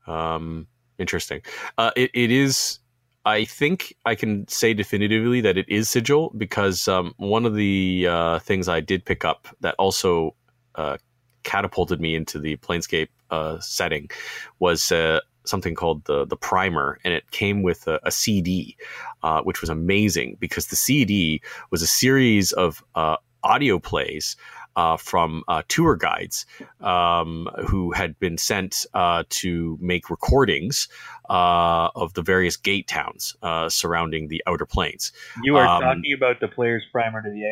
[0.06, 0.66] Um,
[0.98, 1.42] interesting.
[1.76, 2.78] Uh, it, it is.
[3.24, 8.06] I think I can say definitively that it is sigil because um, one of the
[8.08, 10.34] uh, things I did pick up that also
[10.74, 10.96] uh,
[11.44, 14.10] catapulted me into the Planescape uh, setting
[14.58, 18.76] was uh, something called the the primer, and it came with a, a CD,
[19.22, 24.36] uh, which was amazing because the CD was a series of uh, audio plays
[24.76, 26.46] uh, from uh, tour guides
[26.80, 30.88] um, who had been sent uh, to make recordings
[31.28, 35.12] uh, of the various gate towns uh, surrounding the outer planes.
[35.42, 37.42] You are um, talking about the player's primer to the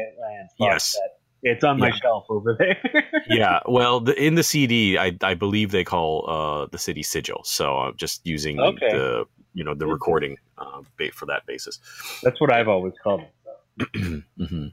[0.58, 0.84] box Yes.
[0.92, 1.19] set.
[1.42, 1.94] It's on my Yeah.
[1.94, 3.12] shelf over there.
[3.28, 7.42] yeah, well, the, in the CD, I, I believe they call uh, the city sigil.
[7.44, 8.90] So I'm just using Okay.
[8.90, 9.24] the
[9.54, 11.80] you know the recording uh, for that basis.
[12.22, 13.32] That's what I've always called it.
[13.96, 14.22] so.
[14.46, 14.66] hmm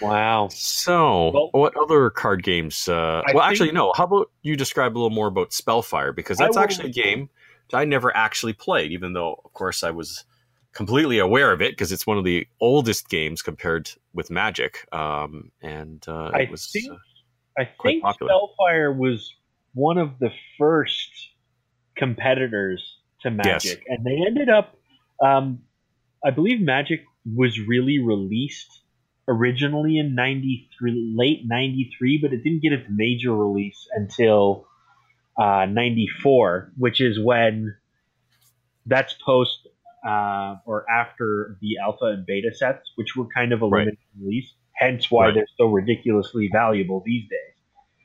[0.00, 0.48] Wow.
[0.52, 2.88] So, Well- what other card games?
[2.88, 3.92] Uh, well, actually, no.
[3.96, 7.30] How about you describe a little more about Spellfire because that's actually a game
[7.72, 10.24] I never actually played, even though, of course, I was
[10.72, 14.86] completely aware of it because it's one of the oldest games compared with Magic.
[14.92, 16.96] Um, and uh, I it was think- uh,
[17.58, 18.30] I think popular.
[18.30, 19.34] Spellfire was
[19.74, 21.10] one of the first
[21.96, 23.44] competitors to Yes.
[23.64, 24.74] Magic, and they ended up.
[25.22, 25.60] Um,
[26.24, 27.04] I believe Magic
[27.36, 28.80] was really released
[29.28, 34.66] originally in '93, late '93, but it didn't get its major release until
[35.38, 37.76] uh, '94, which is when
[38.86, 39.68] that's post
[40.06, 43.80] uh, or after the alpha and beta sets, which were kind of a Right.
[43.86, 44.52] limited release.
[44.74, 45.34] Hence, why Right.
[45.34, 47.38] they're so ridiculously valuable these days.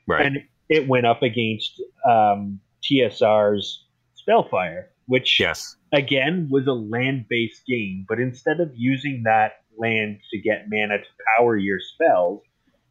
[0.06, 0.24] right.
[0.26, 0.38] And
[0.70, 3.84] it went up against um, TSR's
[4.14, 5.76] Spellfire, which yes.
[5.92, 11.04] again was a land-based game, but instead of using that land to get mana to
[11.36, 12.42] power your spells,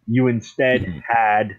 [0.07, 1.01] you instead Mhm.
[1.07, 1.57] had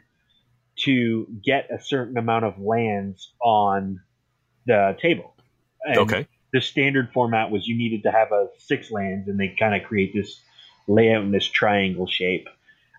[0.84, 4.00] to get a certain amount of lands on
[4.66, 5.34] the table.
[5.84, 6.26] And okay.
[6.52, 9.87] The standard format was you needed to have a six lands, and they kind of
[9.87, 10.40] create this
[10.87, 12.48] layout in this triangle shape,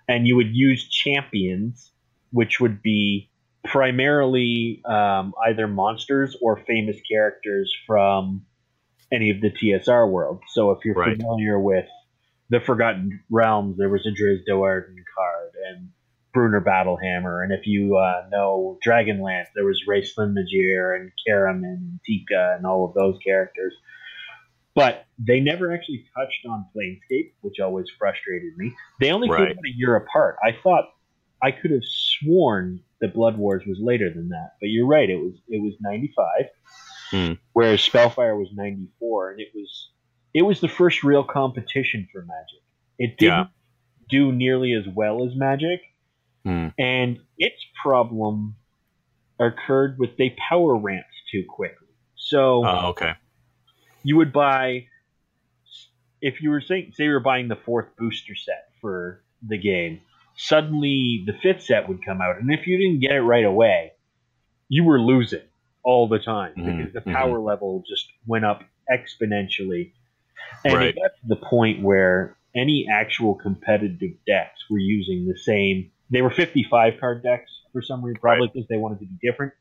[0.08, 1.92] and you would use champions,
[2.32, 3.30] which would be
[3.66, 8.46] primarily um, either monsters or famous characters from
[9.12, 10.42] any of the TSR world.
[10.50, 11.18] So if you're Right.
[11.18, 11.88] familiar with
[12.50, 15.90] the Forgotten Realms, there was a Drizzt Do'Urden card and
[16.40, 22.00] Bruenor Battlehammer, and if you uh, know Dragonlance, there was Raistlin Majere and Caramon and
[22.06, 23.74] Tika and all of those characters.
[24.76, 28.74] But they never actually touched on Planescape, which always frustrated me.
[29.02, 30.38] They only came out a year apart.
[30.44, 30.86] I thought
[31.42, 35.10] I could have sworn that Blood Wars was later than that, but you're right.
[35.10, 36.26] It was it was 95,
[37.12, 37.34] Hmm.
[37.54, 39.90] whereas Spellfire was 94, and it was
[40.34, 42.62] it was the first real competition for Magic.
[43.00, 43.46] It didn't Yeah.
[44.10, 45.82] do nearly as well as Magic,
[46.46, 46.68] Hmm.
[46.78, 48.56] and its problem
[49.40, 51.88] occurred with they power ramped too quickly.
[52.16, 53.14] So Oh, okay.
[54.04, 54.88] you would buy
[56.22, 60.02] if you were saying say you were buying the fourth booster set for the game
[60.36, 63.92] suddenly the fifth set would come out and if you didn't get it right away
[64.68, 65.42] you were losing
[65.84, 67.14] all the time Mhm, because the mhm.
[67.14, 69.92] power level just went up exponentially
[70.66, 70.90] and Right.
[70.90, 76.22] it got to the point where any actual competitive decks were using the same they
[76.22, 79.54] were 55 card decks for some reason probably because they wanted to be different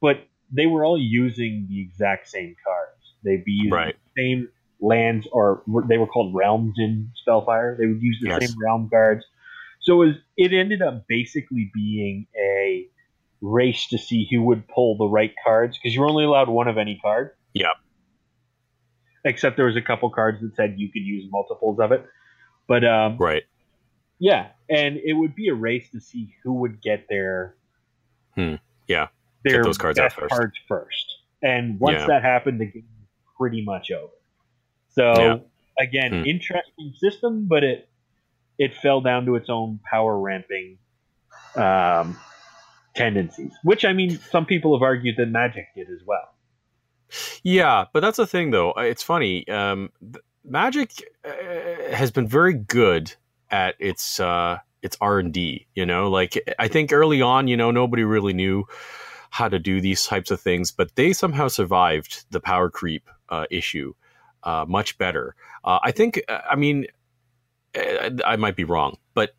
[0.00, 0.16] but
[0.50, 3.96] they were all using the exact same cards they'd be using Right.
[4.16, 4.48] the same
[4.80, 8.46] lands or they were called realms in spellfire they would use the Yes.
[8.46, 9.24] same realm cards
[9.80, 12.86] so it, was, it ended up basically being a
[13.42, 16.68] race to see who would pull the right cards because you were only allowed one
[16.68, 17.72] of any card Yep.
[19.24, 22.04] except there was a couple cards that said you could use multiples of it
[22.66, 23.44] but um, Right.
[24.24, 27.56] Yeah, and it would be a race to see who would get their
[28.34, 28.54] Hmm,
[28.88, 29.08] yeah.
[29.44, 30.34] their Get those cards out best first.
[30.34, 31.06] cards first.
[31.42, 32.06] And once Yeah.
[32.06, 33.08] that happened, the game was
[33.38, 34.12] pretty much over.
[34.88, 35.36] So Yeah.
[35.78, 36.26] again, Hmm.
[36.26, 37.88] interesting system, but it
[38.56, 40.78] it fell down to its own power ramping
[41.56, 42.16] um,
[42.94, 43.52] tendencies.
[43.62, 46.34] Which I mean, some people have argued that Magic did as well.
[47.42, 48.72] Yeah, but that's the thing, though.
[48.72, 49.46] Uh, It's funny.
[49.48, 49.90] Um,
[50.44, 50.90] Magic
[51.24, 51.30] uh,
[51.94, 53.14] has been very good
[53.54, 55.66] at its uh, its R and D.
[55.74, 58.64] You know, like I think early on, you know, nobody really knew
[59.30, 63.46] how to do these types of things, but they somehow survived the power creep uh,
[63.50, 63.94] issue
[64.42, 65.34] uh, much better.
[65.64, 66.20] Uh, I think.
[66.28, 66.86] uh, I mean,
[67.78, 69.34] uh, I might be wrong, but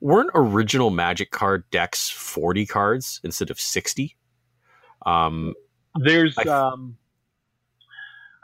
[0.00, 4.16] weren't original Magic card decks forty cards instead of sixty?
[5.04, 5.54] Um,
[5.94, 6.96] There's, I- um,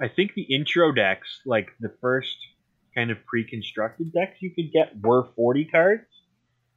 [0.00, 2.37] I think the intro decks, like the first
[2.94, 6.05] kind of pre-constructed decks you could get, were 40 cards.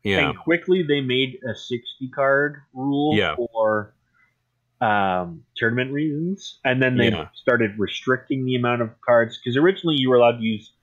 [0.04, 3.36] yeah, And quickly they made a 60 card rule Yeah.
[3.36, 3.94] for
[4.82, 6.60] um, tournament reasons.
[6.66, 7.30] And then they Yeah.
[7.34, 10.74] started restricting the amount of cards because originally you were allowed to use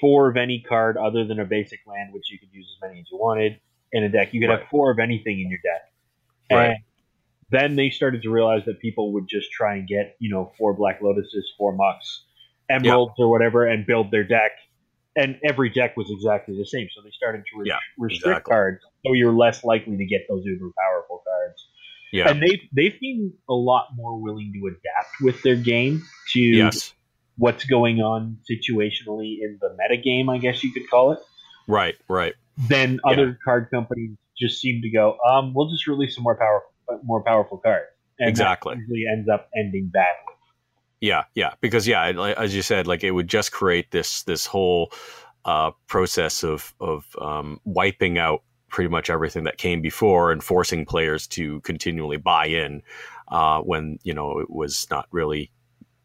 [0.00, 3.00] four of any card other than a basic land, which you could use as many
[3.00, 3.60] as you wanted
[3.92, 4.32] in a deck.
[4.32, 4.60] You could Right.
[4.60, 5.92] have four of anything in your deck.
[6.50, 6.66] Right.
[6.70, 6.78] And
[7.50, 10.72] then they started to realize that people would just try and get, you know, four
[10.74, 12.24] Black Lotuses, four Mox,
[12.70, 14.52] Emeralds, or whatever, and build their deck.
[15.16, 16.88] And every deck was exactly the same.
[16.94, 18.50] So they started to re- Yeah, restrict exactly.
[18.52, 21.66] cards so you're less likely to get those uber powerful cards.
[22.12, 26.02] yeah, And they they've been a lot more willing to adapt with their game
[26.32, 26.92] to yes.
[27.38, 31.18] what's going on situationally in the meta game, I guess you could call it.
[31.66, 32.34] Right, right.
[32.68, 33.12] Then Yeah.
[33.12, 36.62] other card companies just seem to go, um, we'll just release some more power,
[37.04, 37.86] more powerful cards.
[38.18, 38.76] And Exactly.
[38.76, 40.34] usually ends up ending badly.
[41.00, 41.54] Yeah, yeah.
[41.60, 44.92] Because yeah, as you said, like it would just create this this whole
[45.44, 50.84] uh, process of of um, wiping out pretty much everything that came before and forcing
[50.84, 52.82] players to continually buy in
[53.28, 55.50] uh, when you know it was not really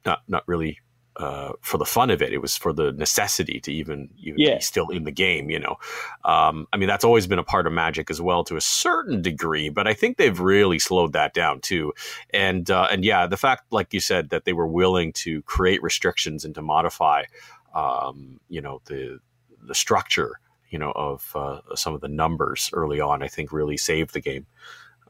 [0.06, 0.80] not not really
[1.18, 2.34] uh, for the fun of it.
[2.34, 4.56] It was for the necessity to even even Yeah.
[4.56, 5.50] be still in the game.
[5.50, 5.76] You know,
[6.24, 9.22] um, I mean that's always been a part of Magic as well to a certain
[9.22, 11.94] degree, but I think they've really slowed that down too.
[12.32, 15.82] And uh, and yeah, the fact, like you said, that they were willing to create
[15.82, 17.24] restrictions and to modify,
[17.74, 19.20] um, you know, the
[19.62, 20.40] the structure,
[20.70, 24.22] you know, of uh, some of the numbers early on, I think really saved the
[24.22, 24.46] game.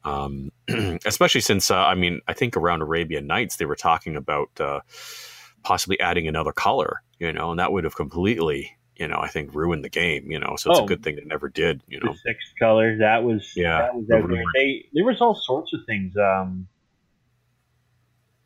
[0.04, 0.52] Um,
[1.06, 4.82] especially since, uh, I mean, I think around Arabian Nights they were talking about uh,
[5.66, 9.54] possibly adding another color, you know, and that would have completely, you know, I think
[9.54, 10.56] ruined the game, you know.
[10.58, 10.84] So it's Oh.
[10.84, 12.12] a good thing it never did, you know.
[12.12, 14.44] six sixth color, that was Yeah, that was the out there.
[14.54, 16.16] They there was all sorts of things.
[16.16, 16.68] Um,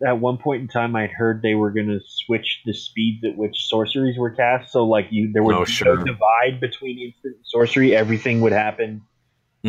[0.05, 3.35] at one point in time, I'd heard they were going to switch the speeds at
[3.37, 4.71] which sorceries were cast.
[4.71, 5.97] So, like you, there would Oh, be sure.
[5.97, 7.95] no divide between instant sorcery.
[7.95, 9.01] Everything would happen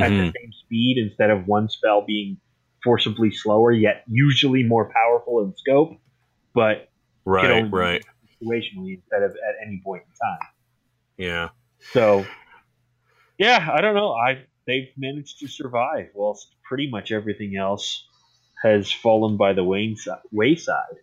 [0.01, 0.19] at Mhm.
[0.19, 2.39] the same speed instead of one spell being
[2.85, 5.99] forcibly slower, yet usually more powerful in scope,
[6.55, 6.90] but
[7.25, 8.05] Right, right.
[8.43, 10.49] situationally instead of at any point in time.
[11.17, 11.49] Yeah.
[11.93, 12.27] So,
[13.39, 14.13] yeah, I don't know.
[14.13, 18.07] I they've managed to survive whilst pretty much everything else
[18.63, 20.97] has fallen by the wayside.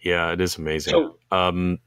[0.00, 0.92] Yeah, it is amazing.
[0.92, 1.78] So, um,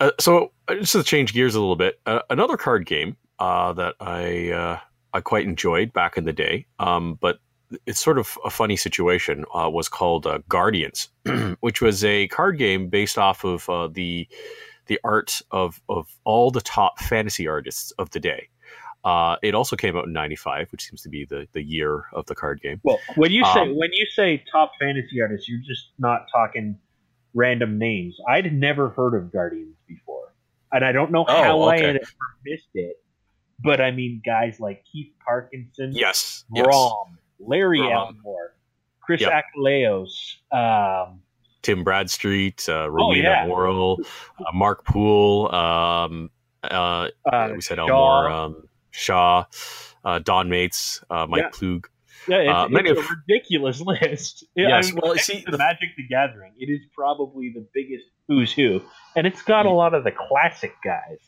[0.00, 3.72] uh, so uh, just to change gears a little bit, uh, another card game uh,
[3.72, 4.78] that I uh,
[5.12, 7.38] I quite enjoyed back in the day, um, but
[7.86, 9.44] it's sort of a funny situation.
[9.54, 11.08] Uh, was called Guardians,
[11.60, 14.28] which was a card game based off of the
[14.86, 18.48] the art of of all the top fantasy artists of the day.
[19.04, 22.26] Uh, it also came out in '95, which seems to be the, the year of
[22.26, 22.80] the card game.
[22.84, 26.78] Well, when you say um, when you say top fantasy artists, you're just not talking
[27.34, 28.16] random names.
[28.28, 30.32] I'd never heard of Guardians before,
[30.70, 31.84] and I don't know oh, how okay.
[31.84, 32.00] I had
[32.44, 32.96] missed it.
[33.58, 36.64] But I mean, guys like Keith Parkinson, yes, Brom,
[37.10, 37.21] yes.
[37.46, 37.80] Larry.
[37.80, 38.54] Elmore,
[39.00, 39.44] Chris yep.
[40.52, 41.20] um,
[41.62, 44.46] Tim Bradstreet, uh, Rowena oh, yeah.
[44.46, 46.30] uh, Mark Poole, um,
[46.62, 49.44] uh, uh, we said Elmore, um, Shaw,
[50.04, 51.50] uh, Don Maitz, uh, Mike yeah.
[51.50, 51.84] Ploog.
[52.28, 54.44] Yeah, it's, it's a of, ridiculous list.
[54.54, 58.52] Yes, I mean, well, see, the Magic the Gathering, it is probably the biggest who's
[58.52, 58.80] who,
[59.16, 61.18] and it's got a lot of the classic guys.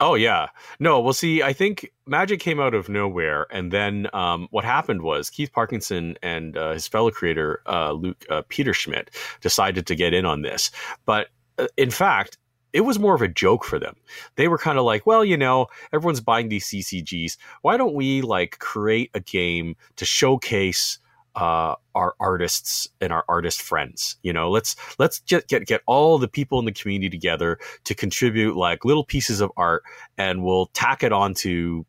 [0.00, 0.48] Oh yeah,
[0.78, 0.98] no.
[0.98, 5.28] Well, see, I think Magic came out of nowhere, and then um, what happened was
[5.28, 9.10] Keith Parkinson and uh, his fellow creator uh, Luke uh, Peterschmidt
[9.42, 10.70] decided to get in on this.
[11.04, 11.28] But
[11.58, 12.38] uh, in fact,
[12.72, 13.94] it was more of a joke for them.
[14.36, 17.36] They were kind of like, well, you know, everyone's buying these CCGs.
[17.60, 20.98] Why don't we like create a game to showcase
[21.34, 24.16] uh, our artists and our artist friends?
[24.22, 27.94] You know, let's let's just get get all the people in the community together to
[27.94, 29.82] contribute like little pieces of art,
[30.18, 31.84] and we'll tack it onto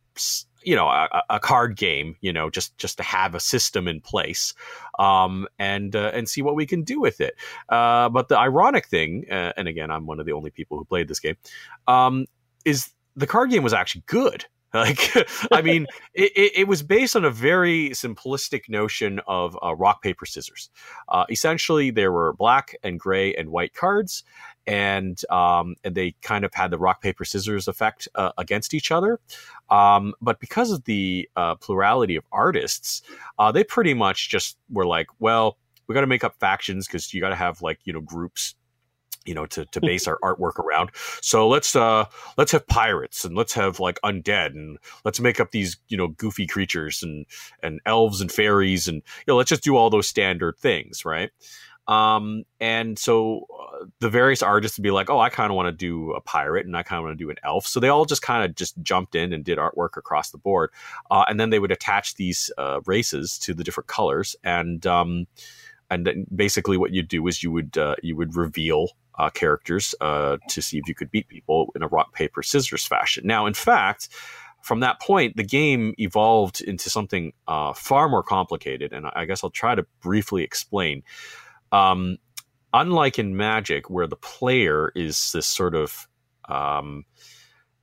[0.64, 4.00] you know a, a, card game you know just just to have a system in
[4.00, 4.54] place
[5.00, 7.36] um, and uh, and see what we can do with it
[7.70, 10.86] uh, but the ironic thing uh, and again i'm one of the only people who
[10.86, 11.36] played this game
[11.88, 12.26] um,
[12.66, 15.11] is the card game was actually good like
[15.51, 20.26] i mean it, it, was based on a very simplistic notion of uh, rock paper
[20.26, 20.69] scissors
[21.09, 24.24] uh, essentially there were black and gray and white cards
[24.67, 28.91] and um, and they kind of had the rock paper scissors effect uh, against each
[28.91, 29.19] other.
[29.69, 33.01] Um, but because of the uh, plurality of artists,
[33.39, 35.57] uh, they pretty much just were like, well,
[35.88, 38.55] we got to make up factions because you got to have like you know groups
[39.26, 40.89] you know to, to base our artwork around
[41.22, 42.05] so let's uh
[42.38, 46.07] let's have pirates and let's have like undead and let's make up these you know
[46.07, 47.26] goofy creatures and
[47.61, 51.32] and elves and fairies and you know let's just do all those standard things right
[51.88, 55.67] um, and so uh, the various artists would be like, oh, I kind of want
[55.67, 57.65] to do a pirate and I kind of want to do an elf.
[57.65, 60.69] So they all just kind of just jumped in and did artwork across the board.
[61.09, 64.36] Uh, and then they would attach these uh, races to the different colors.
[64.43, 65.28] And, um,
[65.89, 70.38] and basically what you'd do is you would, uh, you would reveal uh, characters uh,
[70.49, 73.26] to see if you could beat people in a rock, paper, scissors fashion.
[73.26, 74.09] Now, in fact,
[74.62, 77.34] from that point, the game evolved into something
[77.76, 78.93] far more complicated.
[78.93, 81.03] And I guess I'll try to briefly explain.
[81.72, 82.18] Um,
[82.74, 86.07] unlike in Magic, where the player is this sort of
[86.47, 87.05] um,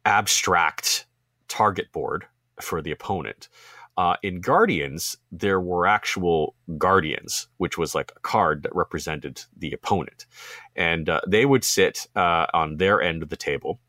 [0.04, 1.06] abstract
[1.48, 2.26] target board
[2.60, 3.48] for the opponent.
[3.98, 9.72] Uh, in Guardians, there were actual guardians, which was like a card that represented the
[9.72, 10.24] opponent.
[10.76, 13.80] And uh, they would sit uh, on their end of the table.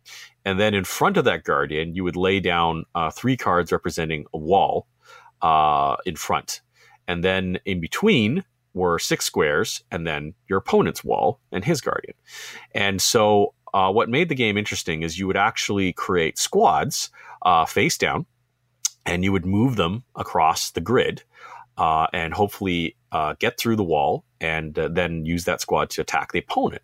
[0.43, 4.26] And then in front of that guardian, you would lay down uh, three cards representing
[4.34, 4.88] a wall
[5.43, 6.62] uh, in front.
[7.07, 8.43] And then in between,
[8.74, 12.16] were six squares and then your opponent's wall and his guardian.
[12.74, 17.12] And so, uh, what made the game interesting is you would actually create squads
[17.43, 18.26] uh, face down
[19.10, 21.24] and you would move them across the grid
[21.78, 26.01] uh, and hopefully uh, get through the wall and uh, then use that squad to
[26.01, 26.84] attack the opponent.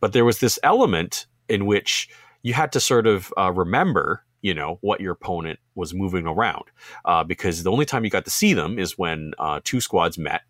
[0.00, 2.08] But there was this element in which
[2.42, 6.64] you had to sort of uh, remember you know what your opponent was moving around.
[7.06, 10.18] Uh, because the only time you got to see them is when uh, two squads
[10.18, 10.42] met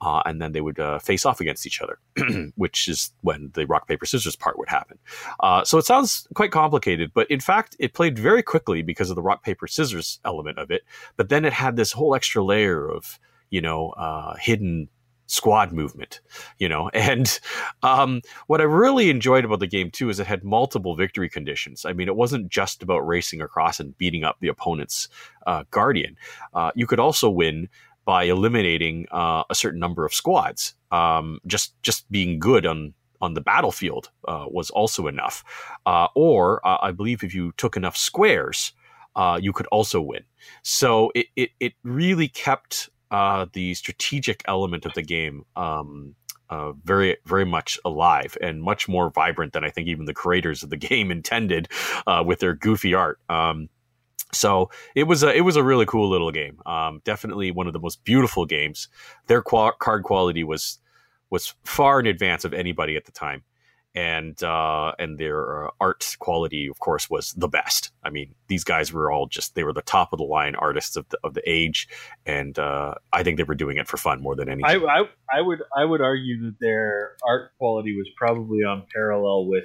[0.00, 1.98] uh, and then they would uh, face off against each other
[2.54, 4.98] which is when the rock paper scissors part would happen.
[5.40, 9.16] Uh, so it sounds quite complicated but in fact it played very quickly because of
[9.16, 10.82] the rock paper scissors element of it.
[11.16, 13.18] But then it had this whole extra layer of
[13.50, 14.88] you know uh, hidden
[15.30, 16.20] squad movement,
[16.58, 16.90] you know.
[17.00, 17.40] And
[17.82, 21.84] um, what I really enjoyed about the game too is it had multiple victory conditions.
[21.84, 25.08] I mean, it wasn't just about racing across and beating up the opponent's
[25.46, 26.16] uh, guardian.
[26.52, 27.68] Uh, you could also win
[28.04, 30.74] by eliminating uh, a certain number of squads.
[30.90, 35.42] Um, just just being good on on the battlefield uh, was also enough.
[35.86, 38.72] Uh, or uh, I believe if you took enough squares.
[39.40, 40.24] you could also win.
[40.62, 46.14] So it, it, it really kept uh, the strategic element of the game um,
[46.48, 50.62] uh, very very much alive and much more vibrant than I think even the creators
[50.62, 51.68] of the game intended
[52.06, 53.18] uh, with their goofy art.
[53.28, 53.68] Um,
[54.32, 56.60] So it was a it was a really cool little game.
[56.66, 58.88] Um, definitely one of the most beautiful games.
[59.26, 60.78] Their qual- card quality was
[61.30, 63.42] was far in advance of anybody at the time,
[63.94, 67.90] and uh, and their uh, art quality, of course, was the best.
[68.04, 70.96] I mean, these guys were all just they were the top of the line artists
[70.96, 71.88] of the of the age,
[72.24, 74.84] and uh, I think they were doing it for fun more than anything.
[74.88, 79.46] I, I I would I would argue that their art quality was probably on parallel
[79.46, 79.64] with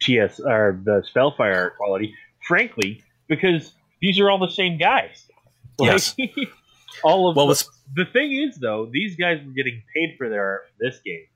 [0.00, 2.14] TS or the Spellfire art quality.
[2.46, 5.28] Frankly, because these are all the same guys.
[5.80, 6.14] Yes.
[7.04, 7.64] all of well, the,
[7.94, 11.26] the thing is though, these guys were getting paid for their art for this game.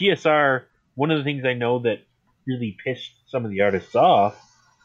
[0.00, 0.64] TSR,
[0.94, 1.98] one of the things I know that
[2.46, 4.40] really pissed some of the artists off.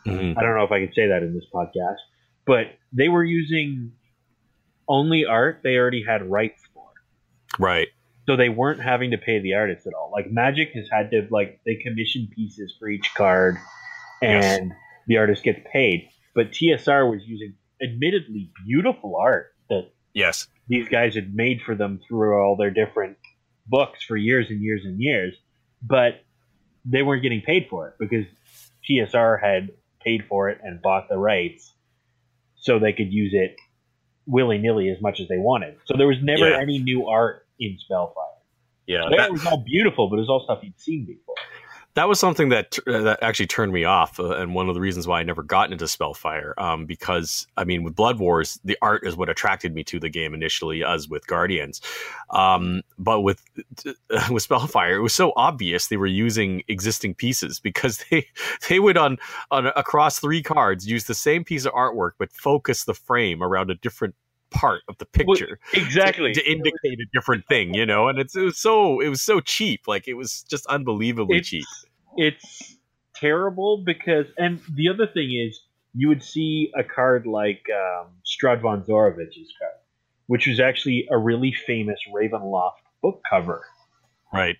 [0.05, 0.37] Mhm.
[0.37, 1.97] I don't know if I can say that in this podcast,
[2.45, 3.91] but they were using
[4.87, 6.85] only art they already had rights for.
[7.59, 7.89] right,
[8.25, 10.09] So they weren't having to pay the artists at all.
[10.11, 13.57] Like Magic has had to like they commission pieces for each card
[14.21, 14.71] and
[15.07, 16.09] the artist gets paid.
[16.35, 21.99] But TSR was using admittedly beautiful art that yes, these guys had made for them
[22.07, 23.17] through all their different
[23.67, 25.35] books for years and years and years,
[25.81, 26.23] but
[26.85, 28.25] they weren't getting paid for it because
[28.89, 29.69] TSR had
[30.01, 31.73] paid for it and bought the rights
[32.55, 33.55] so they could use it
[34.25, 35.75] willy nilly as much as they wanted.
[35.85, 36.59] So there was never Yeah.
[36.59, 38.25] any new art in Spellfire.
[38.87, 39.03] yeah.
[39.09, 41.35] Yeah, that- it was all beautiful, but it was all stuff you'd seen before.
[41.95, 44.81] That was something that uh, that actually turned me off, uh, and one of the
[44.81, 46.53] reasons why I never got into Spellfire.
[46.57, 50.09] Um, because I mean, with Blood Wars, the art is what attracted me to the
[50.09, 51.81] game initially, as with Guardians.
[52.29, 53.41] Um, but with
[54.29, 58.27] with Spellfire, it was so obvious they were using existing pieces because they
[58.69, 59.17] they would on
[59.51, 63.69] on across three cards use the same piece of artwork but focus the frame around
[63.69, 64.15] a different
[64.51, 66.33] part of the picture Exactly.
[66.33, 68.07] to, to indicate a different thing, you know.
[68.07, 71.49] And it's it was so it was so cheap, like it was just unbelievably It's-
[71.49, 71.65] cheap.
[72.17, 72.75] it's
[73.15, 75.59] terrible because, and the other thing is,
[75.93, 79.73] you would see a card like um, Strahd von Zarovich's card,
[80.27, 83.63] which was actually a really famous Ravenloft book cover.
[84.33, 84.57] Right.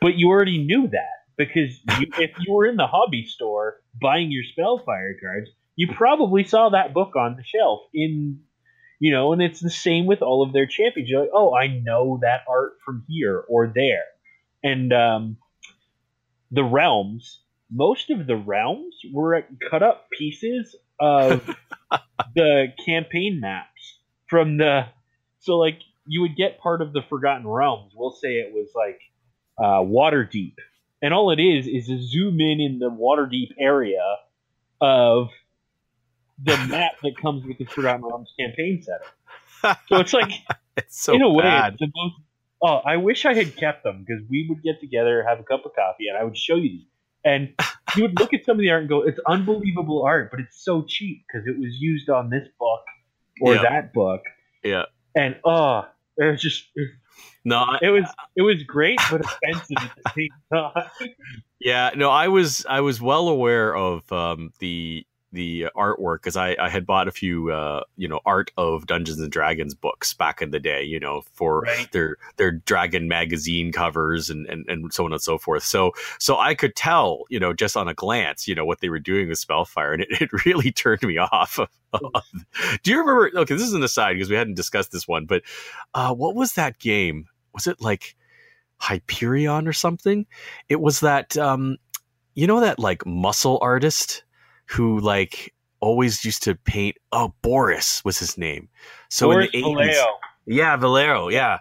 [0.00, 4.30] But you already knew that because you, if you were in the hobby store buying
[4.32, 8.40] your Spellfire cards, you probably saw that book on the shelf in,
[9.00, 11.08] you know, and it's the same with all of their champions.
[11.08, 14.04] You're like, oh, I know that art from here or there.
[14.62, 15.36] And um,
[16.50, 17.40] the realms,
[17.70, 21.42] most of the realms were cut up pieces of
[22.34, 24.86] the campaign maps from the.
[25.40, 27.92] So, like, you would get part of the Forgotten Realms.
[27.94, 29.00] We'll say it was like
[29.58, 30.54] uh, Waterdeep.
[31.02, 34.02] And all it is is a zoom in in the Waterdeep area
[34.80, 35.28] of
[36.42, 39.76] the map that comes with the Forgotten Realms campaign set.
[39.88, 40.30] So it's like,
[40.76, 41.74] It's so in a way, bad.
[41.74, 42.14] it's the most.
[42.62, 45.64] Oh, I wish I had kept them because we would get together, have a cup
[45.66, 46.86] of coffee, and I would show you these.
[47.24, 47.54] And
[47.96, 50.62] you would look at some of the art and go, "It's unbelievable art, but it's
[50.64, 52.80] so cheap because it was used on this book
[53.40, 53.62] or Yeah.
[53.62, 54.22] that book."
[54.64, 54.84] Yeah.
[55.14, 56.64] And oh, it was just
[57.44, 58.04] No, I, it was
[58.34, 61.10] it was great but expensive at the same time.
[61.60, 66.56] yeah, no, I was I was well aware of um, the the artwork because I,
[66.58, 70.40] I had bought a few uh, you know art of Dungeons and Dragons books back
[70.40, 71.90] in the day, you know, for Right.
[71.92, 75.62] their their Dragon magazine covers and, and and so on and so forth.
[75.64, 78.88] So so I could tell, you know, just on a glance, you know, what they
[78.88, 81.58] were doing with Spellfire, and it, it really turned me off.
[82.82, 83.30] Do you remember?
[83.40, 85.42] Okay, this is an aside because we hadn't discussed this one, but
[85.94, 87.26] uh, what was that game?
[87.52, 88.16] Was it like
[88.78, 90.26] Hyperion or something?
[90.68, 91.76] It was that um,
[92.34, 94.23] you know that like muscle artist
[94.66, 96.96] who like always used to paint.
[97.12, 98.68] Oh, Boris was his name.
[99.10, 100.18] So Boris in the eighties, Vallejo.
[100.46, 101.58] yeah, Valero, yeah.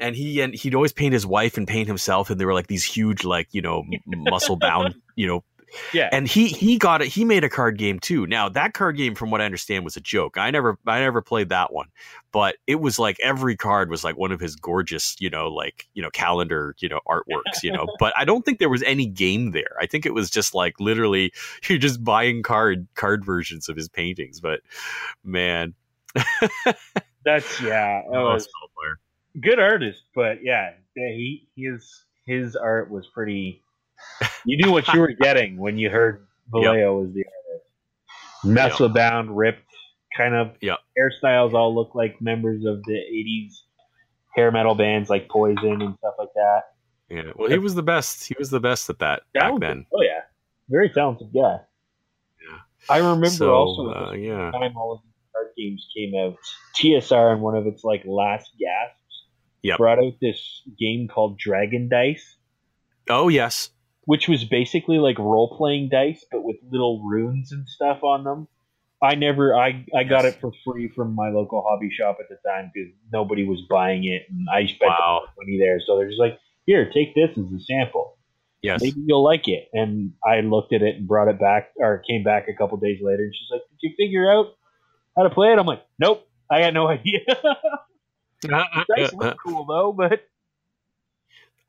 [0.00, 2.66] And he and he'd always paint his wife and paint himself, and they were like
[2.66, 5.44] these huge, like you know, muscle bound, you know,
[5.92, 6.08] Yeah.
[6.12, 7.08] and he he got it.
[7.08, 8.26] He made a card game too.
[8.26, 10.36] Now that card game, from what I understand, was a joke.
[10.38, 11.88] I never I never played that one,
[12.32, 15.88] but it was like every card was like one of his gorgeous, you know, like
[15.94, 17.86] you know calendar, you know, artworks, you know.
[17.98, 19.76] but I don't think there was any game there.
[19.80, 21.32] I think it was just like literally
[21.68, 24.40] you're just buying card card versions of his paintings.
[24.40, 24.60] But
[25.24, 25.74] man,
[27.24, 28.02] That's yeah.
[28.12, 28.38] Oh,
[29.40, 33.63] good artist, but yeah, yeah, he his his art was pretty.
[34.44, 37.66] You knew what you were getting when you heard Vallejo was the artist.
[38.44, 39.64] Muscle bound, ripped,
[40.16, 40.78] kind of Yep.
[40.98, 43.62] hairstyles all look like members of the '80s
[44.36, 46.60] hair metal bands like Poison and stuff like that.
[47.08, 48.26] Yeah, well, he was the best.
[48.26, 49.86] He was the best at that back then.
[49.94, 50.20] Oh yeah,
[50.68, 51.58] very talented guy.
[52.42, 52.58] Yeah.
[52.88, 54.50] I remember So, also uh, yeah.
[54.50, 56.36] time all of these card games came out.
[56.76, 58.98] TSR in one of its like last gasps
[59.62, 59.78] Yep.
[59.78, 62.36] brought out this game called Dragon Dice,
[63.08, 63.70] Oh yes,
[64.06, 68.48] which was basically like role playing dice but with little runes and stuff on them.
[69.02, 72.36] I never I I got it for free from my local hobby shop at the
[72.48, 75.24] time because nobody was buying it and I spent Wow.
[75.38, 75.78] money there.
[75.86, 78.16] So they're just like, here, take this as a sample.
[78.62, 78.80] Yes.
[78.82, 79.68] Maybe you'll like it.
[79.74, 82.98] And I looked at it and brought it back or came back a couple days
[83.02, 84.54] later and she's like, Did you figure out
[85.16, 85.58] how to play it?
[85.58, 86.26] I'm like, Nope.
[86.50, 87.20] I had no idea.
[88.50, 90.22] Uh, uh, dice uh, look cool though, but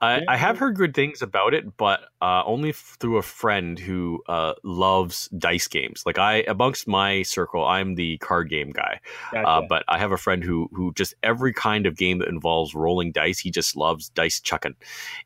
[0.02, 4.22] I, I have heard good things about it, but uh, only through a friend who
[4.28, 6.04] uh, loves dice games.
[6.06, 9.00] Like I, amongst my circle, I'm the card game guy.
[9.46, 12.76] Uh, but I have a friend who who just every kind of game that involves
[12.76, 14.76] rolling dice, he just loves dice chucking,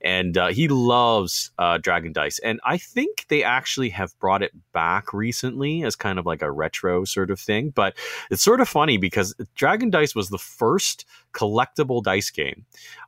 [0.02, 2.40] and uh, he loves uh, Dragon Dice.
[2.40, 6.52] And I think they actually have brought it back recently as kind of like a
[6.52, 7.72] retro sort of thing.
[7.72, 7.98] But
[8.30, 12.66] it's sort of funny because Dragon Dice was the first collectible dice game,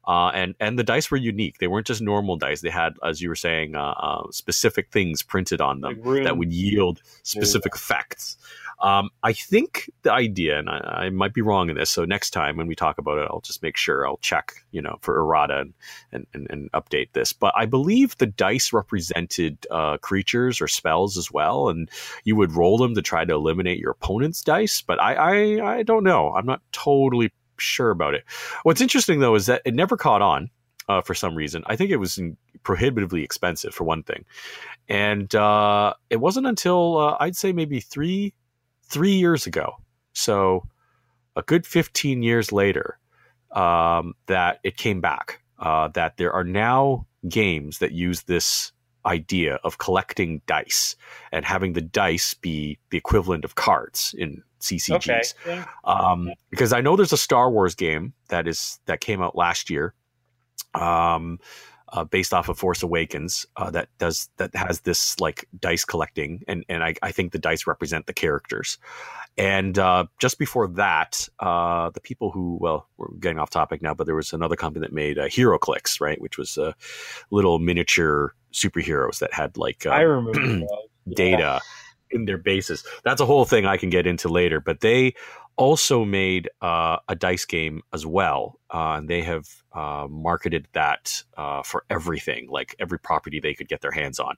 [0.08, 1.58] uh, and and the dice were unique.
[1.60, 2.62] They weren't just normal dice.
[2.62, 6.38] They had, as you were saying, uh, uh, specific things printed on them Like that
[6.38, 8.38] would yield specific effects.
[8.82, 12.32] Um, I think the idea, and I, I might be wrong in this, so next
[12.32, 15.20] time when we talk about it, I'll just make sure I'll check, you know, for
[15.20, 15.74] errata and
[16.12, 17.32] and, and, and update this.
[17.32, 21.90] But I believe the dice represented uh, creatures or spells as well, and
[22.24, 24.82] you would roll them to try to eliminate your opponent's dice.
[24.82, 26.34] But I I, I don't know.
[26.34, 27.32] I'm not totally
[27.62, 28.26] sure about it.
[28.64, 30.50] What's interesting though is that it never caught on.
[30.90, 32.20] Uh, for some reason, I think it was
[32.64, 34.26] prohibitively expensive for one thing,
[34.90, 38.34] and uh, it wasn't until uh, I'd say maybe three
[38.84, 39.76] three years ago,
[40.12, 40.68] so
[41.36, 42.98] a good fifteen years later,
[43.52, 45.40] um, that it came back.
[45.60, 48.74] Uh, that there are now games that use this
[49.06, 50.96] idea of collecting dice
[51.32, 55.22] and having the dice be the equivalent of cards in CCGs okay.
[55.46, 55.66] Yeah.
[55.84, 59.70] um, because I know there's a Star Wars game that is that came out last
[59.70, 59.94] year,
[60.74, 61.40] um,
[61.94, 66.44] uh, based off of Force Awakens, uh, that does that has this like dice collecting,
[66.48, 68.78] and and I, I think the dice represent the characters.
[69.38, 73.94] And uh, just before that, uh, the people who well, we're getting off topic now,
[73.94, 76.76] but there was another company that made uh, HeroClix, right, which was a
[77.30, 80.70] little miniature superheroes that had like I uh, remember those.
[81.06, 81.16] Yeah.
[81.16, 81.62] data
[82.12, 82.84] in their bases.
[83.04, 84.60] That's a whole thing I can get into later.
[84.60, 85.14] But they
[85.58, 91.24] also made uh, a dice game as well, uh, and they have uh, marketed that
[91.38, 94.36] uh, for everything, like every property they could get their hands on.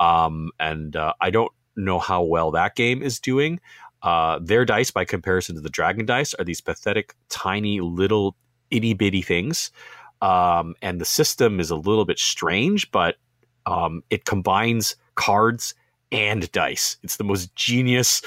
[0.00, 3.60] Um, and uh, I don't know how well that game is doing.
[4.02, 8.36] Uh, their dice, by comparison to the Dragon dice, are these pathetic, tiny, little
[8.70, 9.70] itty bitty things.
[10.22, 13.16] Um, and the system is a little bit strange, but
[13.66, 15.74] um, it combines cards
[16.12, 16.96] and dice.
[17.02, 18.22] It's the most genius,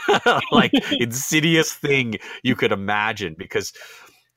[0.52, 3.72] like insidious thing you could imagine because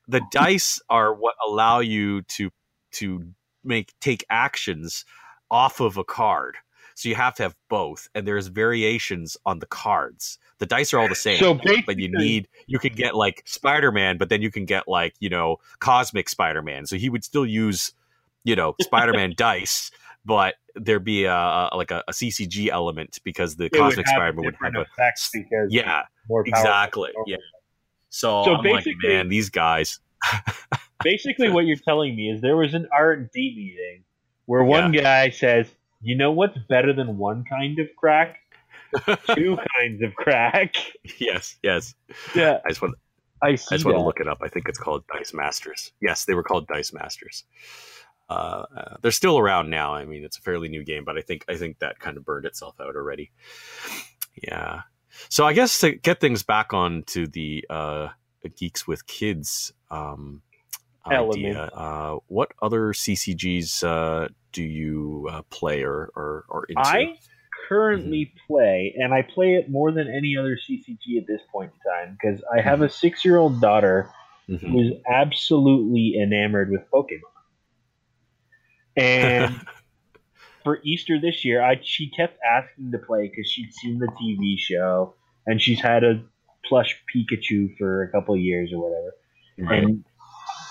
[0.07, 2.51] the dice are what allow you to
[2.93, 3.25] to
[3.63, 5.05] make take actions
[5.49, 6.57] off of a card.
[6.95, 10.37] So you have to have both, and there's variations on the cards.
[10.59, 11.53] The dice are all the same, So
[11.85, 15.29] but you need you can get like Spider-Man, but then you can get like you
[15.29, 16.85] know Cosmic Spider-Man.
[16.85, 17.93] So he would still use
[18.43, 19.91] you know Spider-Man dice,
[20.25, 24.45] but there'd be a, a like a, a CCG element because the it Cosmic Spider-Man
[24.45, 26.03] would have a effects because yeah
[26.45, 27.37] exactly yeah.
[28.09, 29.99] So, So I'm like, basically- man, these guys.
[31.03, 34.03] Basically, what you're telling me is there was an R and D meeting
[34.45, 35.65] where one guy says,
[35.99, 38.37] "You know what's better than one kind of crack?
[39.33, 40.75] Two kinds of crack."
[41.19, 41.95] yes, yes.
[42.35, 42.93] Yeah, I just want
[43.41, 44.39] I I just want to look it up.
[44.43, 45.91] I think it's called Dice Masters.
[46.01, 47.45] Yes, they were called Dice Masters.
[48.31, 49.93] Uh, uh, they're still around now.
[49.93, 52.23] I mean, it's a fairly new game, but I think I think that kind of
[52.25, 53.31] burned itself out already.
[54.41, 54.81] Yeah.
[55.29, 58.09] So I guess to get things back on to the uh,
[58.55, 60.41] geeks with kids um,
[61.05, 66.81] idea, uh, what other CCGs uh, do you uh, play or, or, or into?
[66.81, 67.17] I
[67.67, 68.47] currently Mm-hmm.
[68.47, 72.17] play, and I play it more than any other CCG at this point in time
[72.21, 72.89] because I have a Mm-hmm.
[72.89, 74.09] six-year-old daughter
[74.49, 74.71] Mhm.
[74.71, 77.30] who is absolutely enamored with Pokemon.
[78.95, 79.61] And
[80.63, 84.57] for Easter this year, I she kept asking to play because she'd seen the TV
[84.57, 85.15] show
[85.45, 86.23] and she's had a
[86.65, 89.13] plush Pikachu for a couple of years or whatever.
[89.71, 89.83] Right.
[89.83, 90.03] And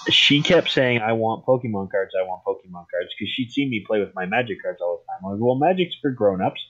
[0.09, 2.13] she kept saying, "I want Pokemon cards.
[2.19, 5.13] I want Pokemon cards," because she'd seen me play with my Magic cards all the
[5.13, 5.25] time.
[5.25, 6.61] I was, like, "Well, Magic's for grown-ups,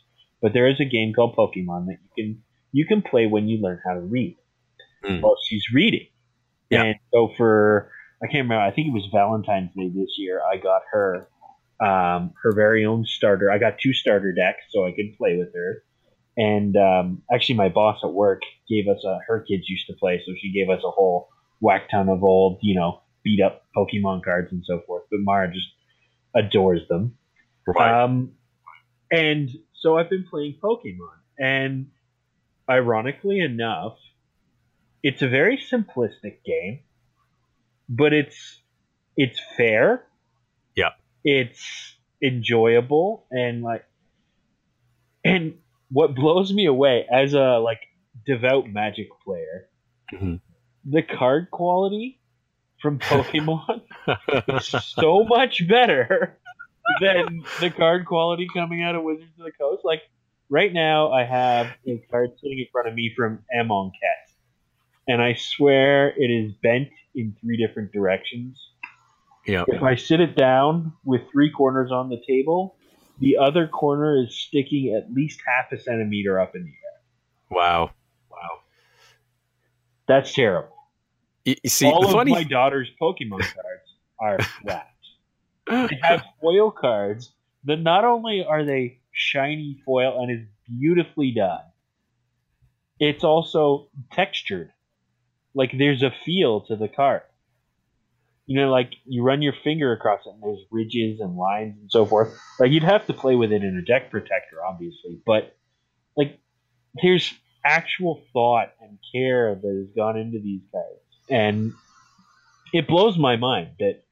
[0.42, 2.42] but there is a game called Pokemon that you can
[2.72, 4.36] you can play when you learn how to read."
[5.05, 5.22] Mm.
[5.22, 6.07] Well, she's reading,
[6.70, 6.84] Yeah.
[6.84, 7.90] and so for
[8.22, 8.62] I can't remember.
[8.62, 10.42] I think it was Valentine's Day this year.
[10.42, 11.28] I got her
[11.80, 13.50] um, her very own starter.
[13.50, 15.82] I got two starter decks so I could play with her.
[16.36, 19.18] And um, actually, my boss at work gave us a.
[19.26, 21.28] Her kids used to play, so she gave us a whole
[21.60, 25.04] whack ton of old, you know, beat up Pokemon cards and so forth.
[25.10, 25.68] But Mara just
[26.34, 27.16] adores them.
[27.66, 28.04] Right.
[28.04, 28.32] Um,
[29.10, 31.88] and so I've been playing Pokemon, and
[32.68, 33.98] ironically enough,
[35.02, 36.80] it's a very simplistic game,
[37.88, 38.60] but it's
[39.16, 40.04] it's fair.
[41.24, 43.84] It's enjoyable and like
[45.24, 45.58] and
[45.90, 47.80] what blows me away as a like
[48.26, 49.68] devout magic player,
[50.12, 50.40] Mhm.
[50.84, 52.20] the card quality
[52.80, 53.82] from Pokemon
[54.48, 56.38] is so much better
[57.00, 59.84] than the card quality coming out of Wizards of the Coast.
[59.84, 60.02] Like
[60.48, 64.32] right now, I have a card sitting in front of me from Amonkhet,
[65.06, 68.58] and I swear it is bent in three different directions.
[69.51, 69.64] Yeah.
[69.66, 72.76] If I sit it down with three corners on the table,
[73.18, 77.01] the other corner is sticking at least half a centimeter up in the air.
[77.51, 77.90] Wow.
[78.30, 78.61] Wow.
[80.07, 80.76] That's terrible.
[81.44, 82.30] You, you see, All of funny.
[82.32, 84.88] my daughter's Pokemon cards are flat.
[85.66, 87.32] they have foil cards
[87.64, 91.61] that not only are they shiny foil and is beautifully done,
[93.01, 94.70] it's also textured.
[95.55, 97.22] Like there's a feel to the card.
[98.51, 101.88] You know, like you run your finger across it and there's ridges and lines and
[101.88, 102.36] so forth.
[102.59, 105.57] Like you'd have to play with it in a deck protector, obviously, but
[106.16, 106.36] like
[107.01, 107.32] there's
[107.64, 110.98] actual thought and care that has gone into these cards.
[111.30, 111.74] And
[112.72, 114.03] it blows my mind that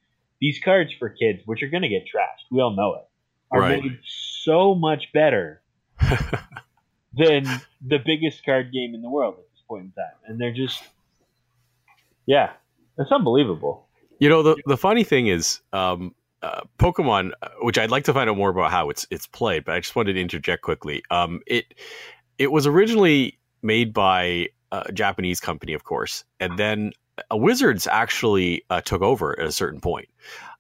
[0.40, 3.08] these cards for kids, which are going to get trashed, we all know it,
[3.50, 3.82] are Right.
[3.82, 5.62] made so much better
[7.12, 7.44] than
[7.84, 10.14] the biggest card game in the world at this point in time.
[10.26, 10.80] And they're just,
[12.24, 12.52] yeah,
[12.96, 13.87] it's unbelievable.
[14.18, 18.14] You know, the the funny thing is, um, uh, Pokemon, uh, which I'd like to
[18.14, 21.02] find out more about how it's it's played, but I just wanted to interject quickly.
[21.10, 21.74] Um, it
[22.38, 26.92] it was originally made by a Japanese company, of course, and then
[27.32, 30.08] Wizards actually uh, took over at a certain point.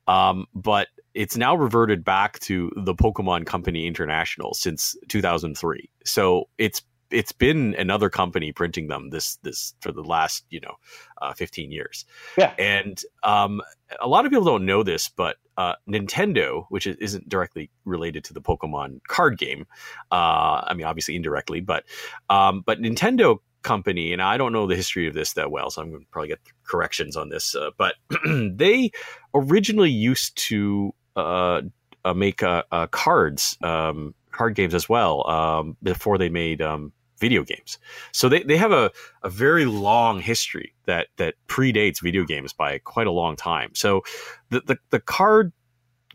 [0.06, 5.90] Um, but it's now reverted back to the Pokemon Company International since 2003.
[6.04, 10.74] So it's it's been another company printing them this this for the last you know
[11.20, 12.04] uh, 15 years.
[12.36, 12.54] Yeah.
[12.58, 13.62] And um,
[14.00, 18.24] a lot of people don't know this, but uh, Nintendo, which is, isn't directly related
[18.24, 19.66] to the Pokemon card game,
[20.12, 21.84] uh, I mean, obviously indirectly, but
[22.30, 25.82] um, but Nintendo company, and I don't know the history of this that well, so
[25.82, 27.94] I'm going to probably get corrections on this, uh, but
[28.24, 28.90] they
[29.34, 31.62] originally used to uh,
[32.04, 36.92] uh, make uh, uh, cards, um, card games as well, um, before they made um,
[37.18, 37.78] video games.
[38.12, 38.90] So they, they have a,
[39.22, 43.70] a very long history that that predates video games by quite a long time.
[43.74, 44.02] So
[44.50, 45.52] the the, the card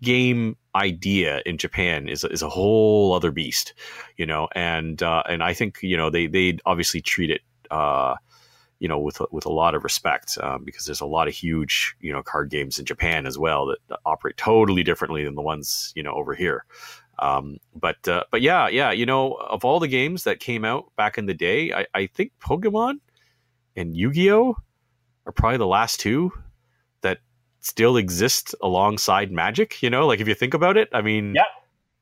[0.01, 3.73] game idea in Japan is is a whole other beast,
[4.17, 7.41] you know, and uh, and I think you know they they obviously treat it.
[7.71, 8.15] Uh,
[8.79, 11.95] you know, with with a lot of respect, um, because there's a lot of huge,
[12.01, 15.41] you know, card games in Japan as well that, that operate totally differently than the
[15.41, 16.65] ones you know over here.
[17.19, 20.85] Um, but uh, but yeah, yeah, you know, of all the games that came out
[20.95, 22.95] back in the day, I, I think Pokemon
[23.75, 24.57] and Yu Gi Oh
[25.25, 26.31] are probably the last two
[27.01, 27.19] that
[27.59, 29.81] still exist alongside Magic.
[29.83, 31.43] You know, like if you think about it, I mean, Yeah.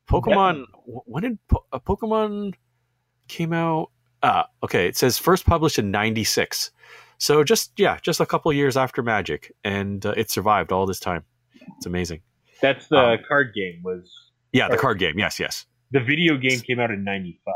[0.09, 0.65] Pokemon.
[0.85, 2.53] wh- When did po- uh, Pokemon
[3.27, 3.91] came out?
[4.23, 4.87] Ah, okay.
[4.87, 6.71] It says first published in '96,
[7.17, 10.99] so just yeah, just a couple years after Magic, and uh, it survived all this
[10.99, 11.23] time.
[11.77, 12.21] It's amazing.
[12.61, 15.17] That's the Um, card game was Yeah, the card game.
[15.17, 15.65] Yes, yes.
[15.91, 17.53] the video game came out in 95.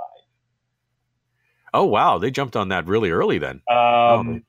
[1.74, 3.62] Oh wow, they jumped on that really early then.
[3.70, 4.44] Um,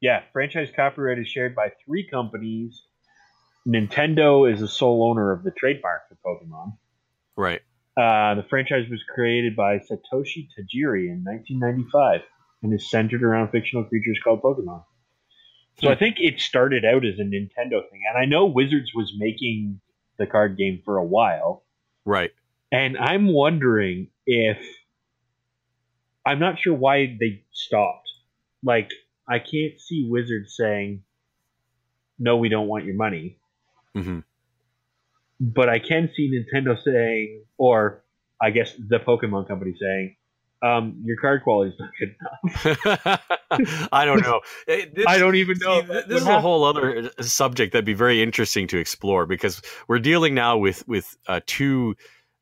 [0.00, 2.82] yeah, franchise copyright is shared by three companies.
[3.66, 6.76] Nintendo is the sole owner of the trademark for Pokemon.
[7.36, 7.60] Right.
[7.96, 12.20] Uh, the franchise was created by Satoshi Tajiri in 1995
[12.62, 14.84] and is centered around fictional creatures called Pokemon.
[15.80, 19.14] So I think it started out as a Nintendo thing, and I know Wizards was
[19.16, 19.80] making
[20.18, 21.64] the card game for a while,
[22.04, 22.30] Right.
[22.70, 24.58] and I'm wondering if
[26.26, 28.08] I'm not sure why they stopped.
[28.62, 28.90] Like,
[29.28, 31.02] I can't see Wizards saying,
[32.18, 33.38] "No, we don't want your money,"
[33.94, 34.20] hmm
[35.40, 38.04] but I can see Nintendo saying, or
[38.40, 40.16] I guess the Pokemon company saying,
[40.62, 44.40] um, "Your card quality is not good enough." I don't know.
[44.66, 45.82] This- I don't even know.
[45.82, 49.60] what this is a whole other uh, subject that'd be very interesting to explore because
[49.88, 51.94] we're dealing now with with uh, two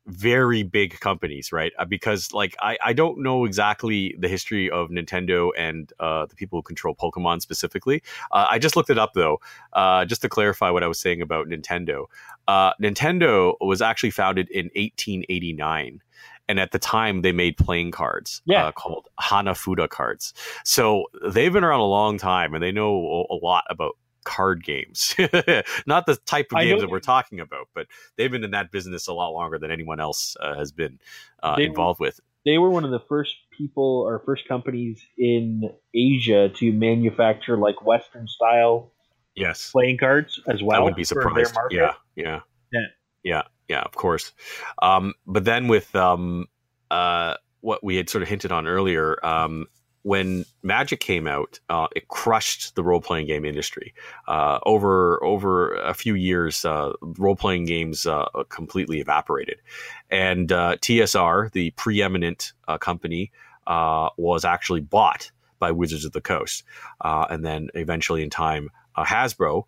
[0.07, 1.71] very big companies, right?
[1.77, 6.35] Uh, because like I, I don't know exactly the history of Nintendo and uh, the
[6.35, 8.01] people who control Pokemon specifically.
[8.31, 9.39] Uh, I just looked it up though,
[9.73, 12.05] uh, just to clarify what I was saying about Nintendo.
[12.47, 16.01] Uh, Nintendo was actually founded in 1889.
[16.49, 18.65] And at the time, they made playing cards Yeah.
[18.67, 20.33] uh, called Hanafuda cards.
[20.65, 23.93] So they've been around a long time and they know a, lot about
[24.25, 25.15] card games.
[25.87, 27.87] Not the type of games that we're talking about, but
[28.17, 30.99] they've been in that business a lot longer than anyone else uh, has been
[31.41, 32.19] uh, They- involved with.
[32.45, 37.85] they were one of the first people or first companies in Asia to manufacture like
[37.85, 38.91] Western style
[39.35, 40.77] yes playing cards as well.
[40.77, 41.55] I wouldn't be surprised.
[41.71, 42.41] Yeah, yeah,
[42.73, 42.79] Yeah.
[43.23, 43.81] Yeah, yeah.
[43.81, 44.33] Of course.
[44.81, 46.47] Um, but then with um,
[46.89, 49.67] uh, what we had sort of hinted on earlier, um,
[50.03, 53.93] when Magic came out, uh, it crushed the role playing game industry.
[54.27, 59.61] Uh, over over a few years, uh, role playing games uh, completely evaporated,
[60.09, 63.31] and uh, TSR, the preeminent uh, company,
[63.67, 66.63] was actually bought by Wizards of the Coast,
[67.03, 69.65] and then eventually, in time, Hasbro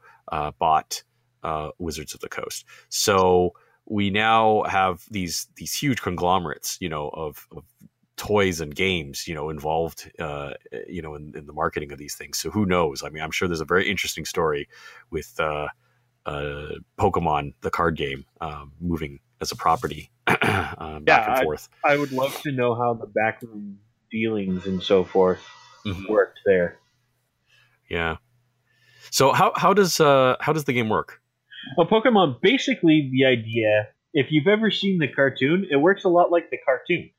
[0.58, 1.04] bought
[1.80, 2.66] Wizards of the Coast.
[2.90, 3.54] So
[3.86, 7.64] we now have these these huge conglomerates, you know, of, of
[8.16, 10.52] toys and games, you know, involved, uh,
[10.88, 12.38] you know, in, in, the marketing of these things.
[12.38, 13.04] So who knows?
[13.04, 14.70] I mean, I'm sure there's a very interesting story
[15.10, 15.68] with uh,
[16.26, 21.70] uh, Pokemon, the card game, um, moving as a property uh, back yeah, and forth.
[21.84, 23.80] I, I, would love to know how the backroom
[24.12, 25.42] dealings and so forth
[25.86, 26.12] mm-hmm.
[26.12, 26.80] worked there.
[27.90, 28.18] Yeah.
[29.12, 31.22] So how how does uh, how does the game work?
[31.78, 33.88] Well, Pokemon basically the idea.
[34.14, 37.10] If you've ever seen the cartoon, it works a lot like the cartoon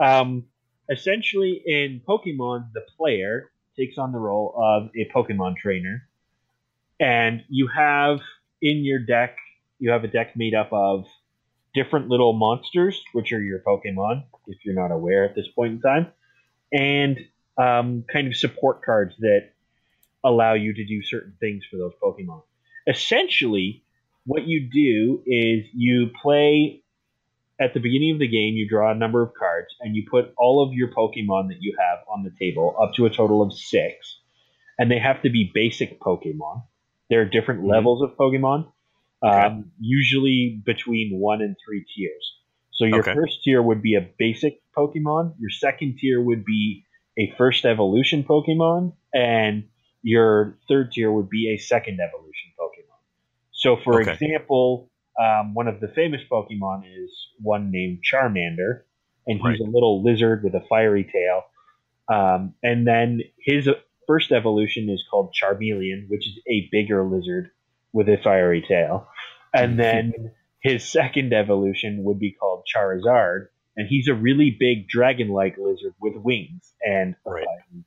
[0.00, 0.46] um,
[0.90, 6.08] essentially, in Pokemon, the player takes on the role of a Pokemon trainer,
[6.98, 8.20] and you have
[8.62, 9.36] in your deck
[9.78, 11.06] you have a deck made up of
[11.74, 15.80] different little monsters, which are your Pokemon, if you're not aware at this point in
[15.80, 16.06] time,
[16.72, 17.18] and
[17.56, 19.50] um, kind of support cards that
[20.22, 22.42] allow you to do certain things for those Pokemon.
[22.86, 23.84] Essentially,
[24.24, 26.82] what you do is you play
[27.60, 30.32] at the beginning of the game, you draw a number of cards and you put
[30.38, 33.52] all of your Pokemon that you have on the table up to a total of
[33.52, 34.18] six.
[34.78, 36.62] And they have to be basic Pokemon.
[37.10, 37.70] There are different mm-hmm.
[37.70, 38.72] levels of Pokemon,
[39.22, 39.36] okay.
[39.36, 42.34] um, usually between one and three tiers.
[42.72, 43.12] So your okay.
[43.12, 45.34] first tier would be a basic Pokemon.
[45.38, 46.86] Your second tier would be
[47.18, 48.94] a first evolution Pokemon.
[49.12, 49.64] And
[50.02, 52.69] your third tier would be a second evolution Pokemon.
[53.60, 54.12] So, for okay.
[54.12, 54.90] example,
[55.20, 58.82] um, one of the famous Pokemon is one named Charmander,
[59.26, 59.60] and he's right.
[59.60, 61.42] a little lizard with a fiery tail.
[62.12, 63.68] Um, and then his
[64.06, 67.50] first evolution is called Charmeleon, which is a bigger lizard
[67.92, 69.08] with a fiery tail.
[69.52, 75.58] And then his second evolution would be called Charizard, and he's a really big dragon-like
[75.58, 77.44] lizard with wings and a right.
[77.44, 77.84] fiery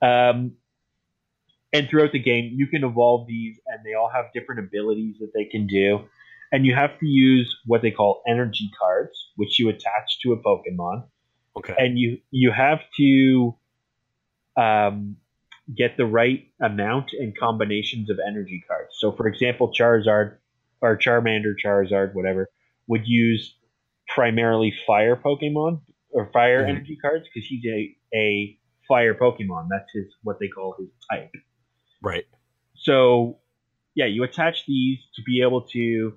[0.08, 0.52] Um,
[1.76, 5.32] and throughout the game, you can evolve these, and they all have different abilities that
[5.34, 6.00] they can do.
[6.52, 10.36] And you have to use what they call energy cards, which you attach to a
[10.36, 11.04] Pokemon.
[11.56, 11.74] Okay.
[11.76, 13.56] And you you have to
[14.56, 15.16] um,
[15.74, 18.90] get the right amount and combinations of energy cards.
[18.98, 20.36] So, for example, Charizard
[20.80, 22.48] or Charmander, Charizard, whatever,
[22.86, 23.54] would use
[24.14, 26.76] primarily fire Pokemon or fire mm-hmm.
[26.76, 29.68] energy cards because he's a, a fire Pokemon.
[29.70, 31.32] That's his what they call his type.
[32.06, 32.26] Right.
[32.76, 33.38] So,
[33.96, 36.14] yeah, you attach these to be able to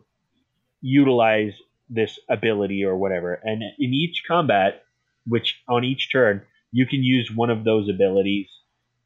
[0.81, 1.53] utilize
[1.89, 3.33] this ability or whatever.
[3.33, 4.83] And in each combat,
[5.25, 8.47] which on each turn, you can use one of those abilities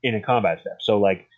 [0.03, 0.79] in a combat step.
[0.81, 1.29] So, like,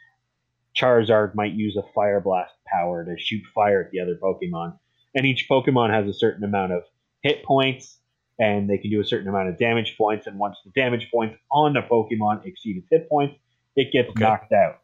[0.75, 4.79] Charizard might use a Fire Blast power to shoot fire at the other Pokemon.
[5.13, 6.81] And each Pokemon has a certain amount of
[7.21, 7.99] hit points,
[8.39, 10.25] and they can do a certain amount of damage points.
[10.25, 13.35] And once the damage points on the Pokemon exceed its hit points,
[13.75, 14.23] it gets okay.
[14.23, 14.79] knocked out.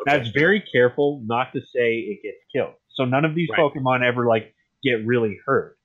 [0.00, 0.20] Okay.
[0.20, 2.74] It's very careful not to say it gets killed.
[2.90, 3.60] So none of these right.
[3.60, 5.76] Pokemon ever like get really hurt.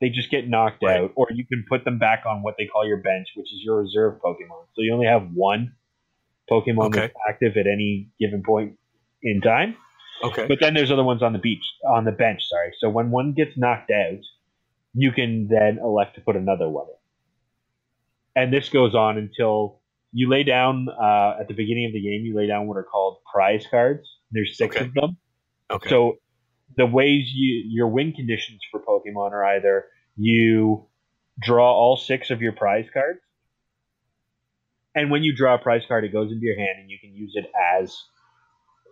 [0.00, 1.02] They just get knocked right.
[1.02, 3.60] out, or you can put them back on what they call your bench, which is
[3.62, 4.64] your reserve Pokemon.
[4.74, 5.74] So you only have one
[6.50, 7.00] Pokemon okay.
[7.00, 8.78] that's active at any given point
[9.22, 9.76] in time.
[10.24, 10.46] Okay.
[10.46, 12.42] But then there's other ones on the beach, on the bench.
[12.48, 12.72] Sorry.
[12.80, 14.20] So when one gets knocked out,
[14.94, 18.42] you can then elect to put another one in.
[18.42, 19.81] And this goes on until
[20.12, 22.24] you lay down uh, at the beginning of the game.
[22.24, 24.08] You lay down what are called prize cards.
[24.30, 24.84] There's six okay.
[24.84, 25.16] of them.
[25.70, 25.88] Okay.
[25.88, 26.18] So
[26.76, 29.86] the ways you your win conditions for Pokemon are either
[30.16, 30.86] you
[31.40, 33.20] draw all six of your prize cards,
[34.94, 37.14] and when you draw a prize card, it goes into your hand, and you can
[37.14, 37.96] use it as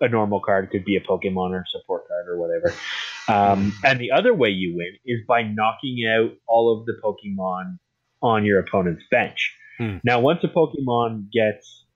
[0.00, 0.64] a normal card.
[0.64, 2.74] It could be a Pokemon or support card or whatever.
[3.28, 7.78] Um, and the other way you win is by knocking out all of the Pokemon
[8.22, 9.54] on your opponent's bench.
[9.80, 9.96] Hmm.
[10.04, 11.86] Now, once a Pokemon gets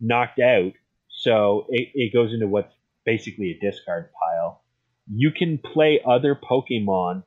[0.00, 0.72] knocked out,
[1.08, 2.74] so it, it goes into what's
[3.06, 4.64] basically a discard pile,
[5.06, 7.22] you can play other Pokemon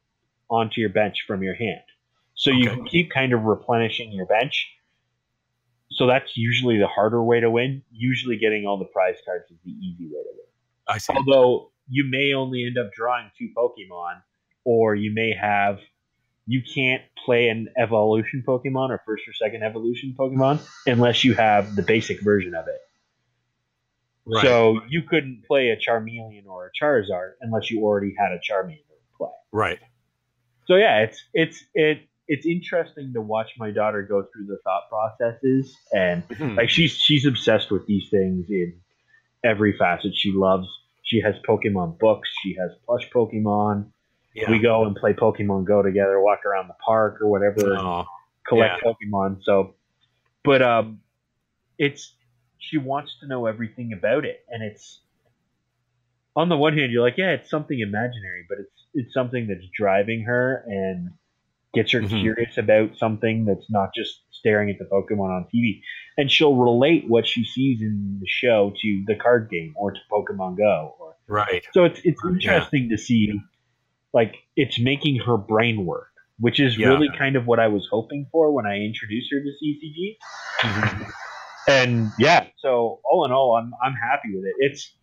[0.49, 1.79] onto your bench from your hand.
[2.33, 4.67] So you can keep kind of replenishing your bench.
[5.91, 7.81] So that's usually the harder way to win.
[7.89, 10.47] Usually getting all the prize cards is the easy way to win.
[10.89, 11.13] I see.
[11.15, 14.21] Although you may only end up drawing two Pokemon,
[14.65, 15.79] or you may have
[16.47, 21.75] you can't play an evolution Pokemon or first or second evolution Pokemon unless you have
[21.75, 22.81] the basic version of it.
[24.27, 24.43] Right.
[24.43, 28.77] So you couldn't play a Charmeleon or a Charizard unless you already had a Charmander
[28.77, 29.29] to play.
[29.51, 29.79] right.
[30.67, 34.89] So yeah, it's it's it it's interesting to watch my daughter go through the thought
[34.89, 36.57] processes and Mhm.
[36.57, 38.81] like she's she's obsessed with these things in
[39.43, 40.13] every facet.
[40.15, 40.67] She loves.
[41.03, 42.29] She has Pokemon books.
[42.41, 43.91] She has plush Pokemon.
[44.35, 44.51] Yeah.
[44.51, 48.05] We go and play Pokemon Go together, walk around the park or whatever, Aw.
[48.47, 49.39] collect Pokemon.
[49.43, 49.75] So,
[50.43, 50.99] but um,
[51.77, 52.13] it's
[52.57, 54.99] she wants to know everything about it, and it's
[56.35, 59.65] on the one hand you're like, yeah, it's something imaginary, but it's it's something that's
[59.77, 61.11] driving her and
[61.73, 62.21] gets her Mhm.
[62.21, 65.81] curious about something that's not just staring at the Pokemon on TV.
[66.17, 69.99] And she'll relate what she sees in the show to the card game or to
[70.09, 70.95] Pokemon Go.
[70.99, 71.65] Or right.
[71.73, 72.31] so it's it's Yeah.
[72.31, 73.41] interesting to see
[74.15, 76.07] like it's making her brain work,
[76.39, 76.87] which is Yeah.
[76.87, 80.17] really kind of what I was hoping for when I introduced her to CCG.
[80.61, 81.11] Mhm.
[81.67, 84.55] And yeah, so all in all, I'm I'm happy with it.
[84.59, 84.95] It's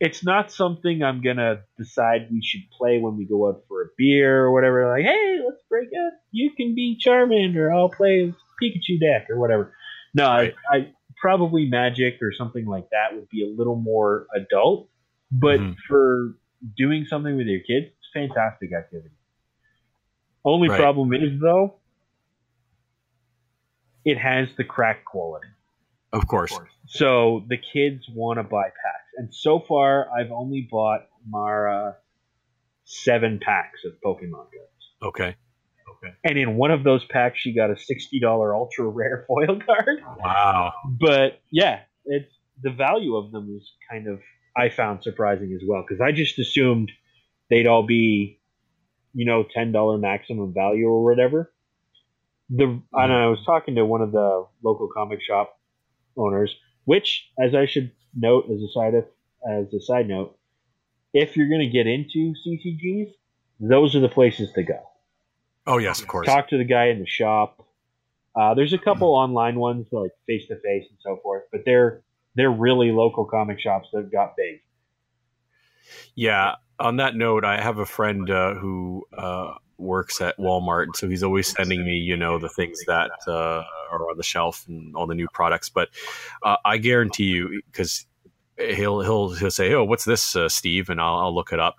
[0.00, 3.86] it's not something I'm gonna decide we should play when we go out for a
[3.98, 4.88] beer or whatever.
[4.88, 6.12] Like, hey, let's break up.
[6.30, 7.74] You can be Charmander.
[7.76, 8.32] I'll play
[8.62, 9.74] Pikachu deck or whatever.
[10.14, 10.54] No, Right.
[10.70, 14.88] I, I probably Magic or something like that would be a little more adult.
[15.32, 15.74] But Mhm.
[15.88, 16.36] for
[16.76, 19.14] doing something with your kids, fantastic activity.
[20.44, 20.78] Only Right.
[20.80, 21.74] problem is though,
[24.04, 25.48] it has the crack quality.
[26.12, 26.58] Of course.
[26.86, 31.96] So the kids want to buy packs, and so far I've only bought Mara
[32.84, 34.92] seven packs of Pokemon cards.
[35.02, 35.36] Okay.
[36.02, 36.14] Okay.
[36.24, 40.00] And in one of those packs, she got a sixty dollar ultra rare foil card.
[40.18, 40.72] Wow.
[40.98, 42.32] But yeah, it's
[42.62, 44.20] the value of them is kind of
[44.56, 46.90] I found surprising as well because I just assumed
[47.50, 48.40] they'd all be,
[49.14, 51.52] you know, ten dollar maximum value or whatever.
[52.50, 55.58] The and I was talking to one of the local comic shop
[56.16, 59.04] owners, which, as I should note as a side of,
[59.48, 60.38] as a side note,
[61.12, 63.12] if you're going to get into CCGs,
[63.60, 64.88] those are the places to go
[65.68, 66.26] Oh yes, of course.
[66.26, 67.62] talk to the guy in the shop.
[68.34, 72.02] Uh, there's a couple online ones like face to face and so forth, but they're
[72.34, 74.62] they're really local comic shops that got big.
[76.14, 76.54] Yeah.
[76.80, 81.22] On that note, I have a friend uh, who uh, works at Walmart, so he's
[81.22, 85.06] always sending me, you know, the things that uh, are on the shelf and all
[85.06, 85.68] the new products.
[85.68, 85.88] But
[86.42, 88.06] uh, I guarantee you, because
[88.58, 91.76] he'll he'll he'll say, "Oh, what's this, uh, Steve?" and I'll, I'll look it up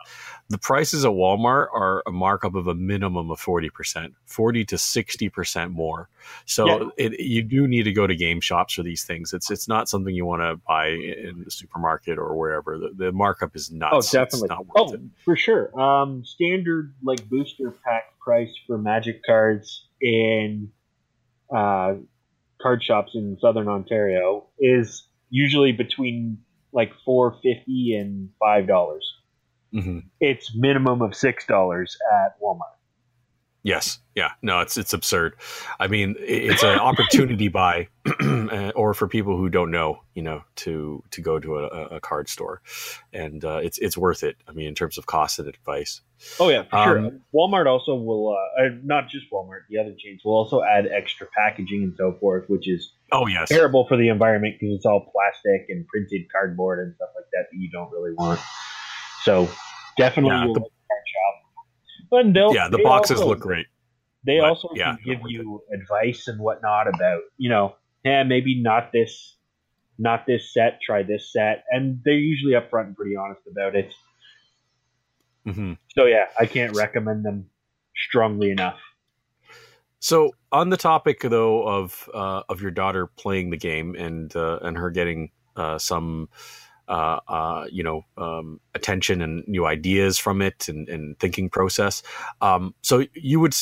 [0.50, 5.72] the prices at Walmart are a markup of a minimum of 40%, 40 to 60%
[5.72, 6.10] more.
[6.46, 6.90] So yeah.
[6.98, 9.32] it, you do need to go to game shops for these things.
[9.32, 12.80] It's it's not something you want to buy in the supermarket or wherever.
[12.80, 14.14] The, the markup is nuts.
[14.14, 14.50] Oh, definitely.
[14.76, 15.02] oh, it.
[15.24, 15.80] for sure.
[15.80, 20.72] Um, standard like booster pack price for magic cards in
[21.56, 21.94] uh,
[22.60, 26.40] card shops in southern Ontario is usually between
[26.72, 29.00] like 450 and $5
[29.74, 30.00] mm-hmm.
[30.20, 32.80] it's minimum of six dollars at Walmart.
[33.62, 35.36] Yes, yeah, no, it's it's absurd.
[35.82, 37.90] I mean, it's an opportunity buy,
[38.76, 42.30] or for people who don't know, you know, to to go to a, a card
[42.30, 42.62] store,
[43.12, 44.38] and uh, it's it's worth it.
[44.48, 46.02] I mean, in terms of cost and advice.
[46.40, 47.12] Oh yeah, um, sure.
[47.34, 51.84] Walmart also will, uh, not just Walmart, the other chains will also add extra packaging
[51.84, 55.68] and so forth, which is oh yes terrible for the environment because it's all plastic
[55.68, 58.40] and printed cardboard and stuff like that that you don't really want.
[59.24, 59.50] So
[59.98, 60.70] definitely, Yeah, the- look at.
[62.12, 63.68] And they'll, yeah, the boxes also- look great.
[64.26, 68.62] They but, also yeah, can give you advice and whatnot about, you know, yeah, maybe
[68.62, 69.38] not this,
[69.98, 70.82] not this set.
[70.82, 73.94] Try this set, and they're usually upfront and pretty honest about it.
[75.46, 77.50] hmm So yeah, I can't recommend them
[77.96, 78.80] strongly enough.
[80.00, 84.60] So on the topic though of uh, of your daughter playing the game and uh,
[84.62, 86.30] and her getting uh, some
[86.90, 92.04] uh, uh, you know um, attention and new ideas from it and, and thinking process.
[92.42, 93.56] Um, so you would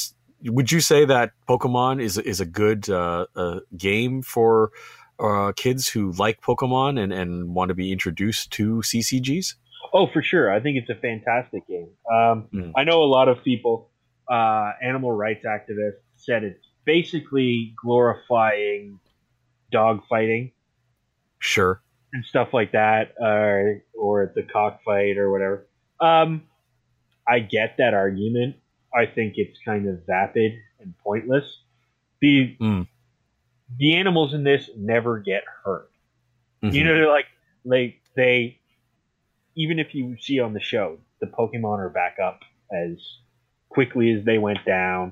[0.45, 4.71] would you say that Pokemon is is a good uh, uh, game for
[5.19, 9.55] uh, kids who like Pokemon and, and want to be introduced to CCGs?
[9.93, 10.51] Oh, for sure.
[10.51, 11.89] I think it's a fantastic game.
[12.11, 12.71] Um, Mm.
[12.75, 13.89] I know a lot of people,
[14.29, 18.99] uh, animal rights activists, said it's basically glorifying
[19.71, 20.51] dog fighting
[21.39, 21.81] Sure.
[22.13, 25.67] And stuff like that, or or the cockfight or whatever.
[25.99, 26.43] Um,
[27.27, 28.55] I get that argument.
[28.95, 31.61] I think it's kind of vapid and pointless.
[32.21, 32.87] The Mm.
[33.77, 35.91] the animals in this never get hurt.
[36.63, 36.73] Mhm.
[36.73, 37.27] You know, they're like
[37.65, 38.59] they they
[39.55, 42.41] even if you see on the show, the Pokemon are back up
[42.71, 42.97] as
[43.69, 45.11] quickly as they went down,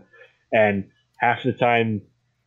[0.53, 2.01] and half the time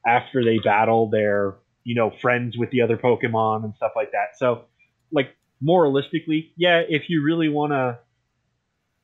[0.07, 1.55] after they battle, they're
[1.89, 4.37] you know friends with the other Pokemon and stuff like that.
[4.37, 4.67] So,
[5.11, 5.35] like
[5.67, 7.99] moralistically, yeah, if you really want to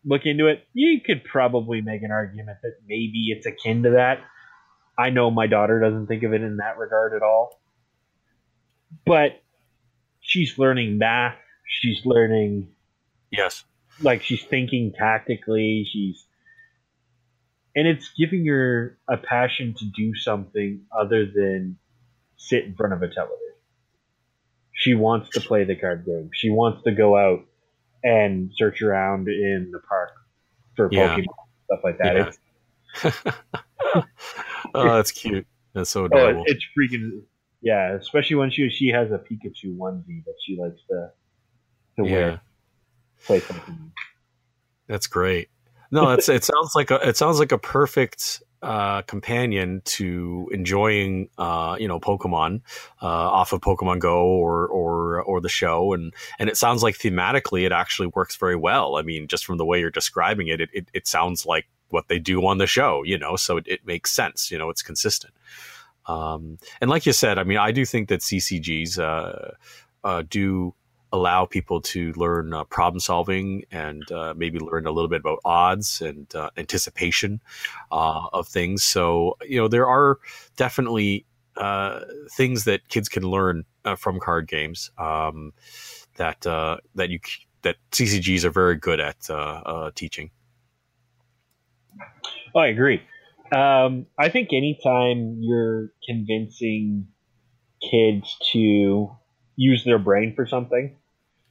[0.05, 4.19] look into it, you could probably make an argument that maybe it's akin to that.
[4.99, 7.59] I know my daughter doesn't think of it in that regard at all.
[9.07, 9.43] But
[10.21, 12.69] she's learning math, she's learning
[13.31, 13.65] yes.
[14.03, 16.27] Like she's thinking tactically, she's
[17.75, 21.79] and it's giving her a passion to do something other than
[22.37, 23.39] sit in front of a television.
[24.73, 26.31] She wants to play the card game.
[26.35, 27.45] She wants to go out
[28.03, 30.11] and search around in the park
[30.77, 31.17] for yeah.
[31.17, 31.25] Pokemon
[31.65, 32.37] stuff like that.
[33.05, 34.03] Yeah.
[34.75, 35.47] oh, that's cute.
[35.73, 36.41] That's so adorable.
[36.41, 37.23] Oh, it's freaking
[37.63, 41.11] yeah, especially when she she has a Pikachu onesie that she likes to
[41.99, 42.17] to yeah.
[42.17, 42.41] wear.
[43.25, 43.93] Play something.
[44.87, 45.49] That's great.
[45.91, 51.29] No, it's it sounds like a it sounds like a perfect uh, companion to enjoying
[51.37, 52.63] uh, you know Pokemon
[53.03, 56.97] uh, off of Pokemon Go or or or the show and and it sounds like
[56.97, 58.97] thematically it actually works very well.
[58.97, 62.09] I mean, just from the way you're describing it, it it, it sounds like what
[62.09, 64.51] they do on the show, you know, so it, it makes sense.
[64.51, 65.35] You know, it's consistent.
[66.07, 69.53] Um, and like you said, I mean, I do think that CCGs uh,
[70.03, 70.75] uh, do
[71.15, 75.39] allow people to learn uh, problem solving and uh, maybe learn a little bit about
[75.45, 77.41] odds and uh, anticipation
[77.93, 78.83] uh, of things.
[78.83, 80.19] So you know there are
[80.57, 81.25] definitely
[81.57, 82.01] uh,
[82.33, 85.53] things that kids can learn uh, from card games um,
[86.17, 87.21] that that you
[87.63, 90.31] that CCGs are very good at teaching.
[92.57, 93.01] Oh, I agree.
[93.55, 97.07] Um, I think anytime you're convincing
[97.89, 99.11] kids to
[99.57, 100.97] use their brain for something,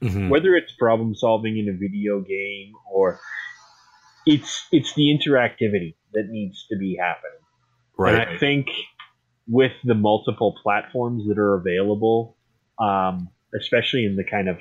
[0.04, 0.28] mm-hmm.
[0.28, 3.18] whether it's problem solving in a video game or
[4.26, 7.38] it's it's the interactivity that needs to be happening.
[7.96, 8.14] Right.
[8.14, 8.68] And I think
[9.46, 12.36] with the multiple platforms that are available,
[12.78, 13.28] um,
[13.58, 14.58] especially in the kind of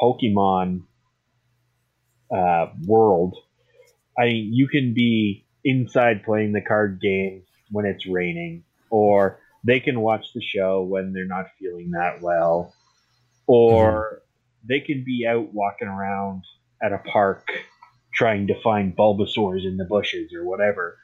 [0.00, 0.82] Pokemon
[2.34, 3.36] uh, world,
[4.18, 10.00] I you can be inside playing the card game when it's raining, or they can
[10.00, 12.74] watch the show when they're not feeling that well,
[13.46, 14.22] or
[14.68, 16.42] they can be out walking around
[16.82, 17.46] at a park
[18.14, 20.98] trying to find Bulbasaurs in the bushes or whatever.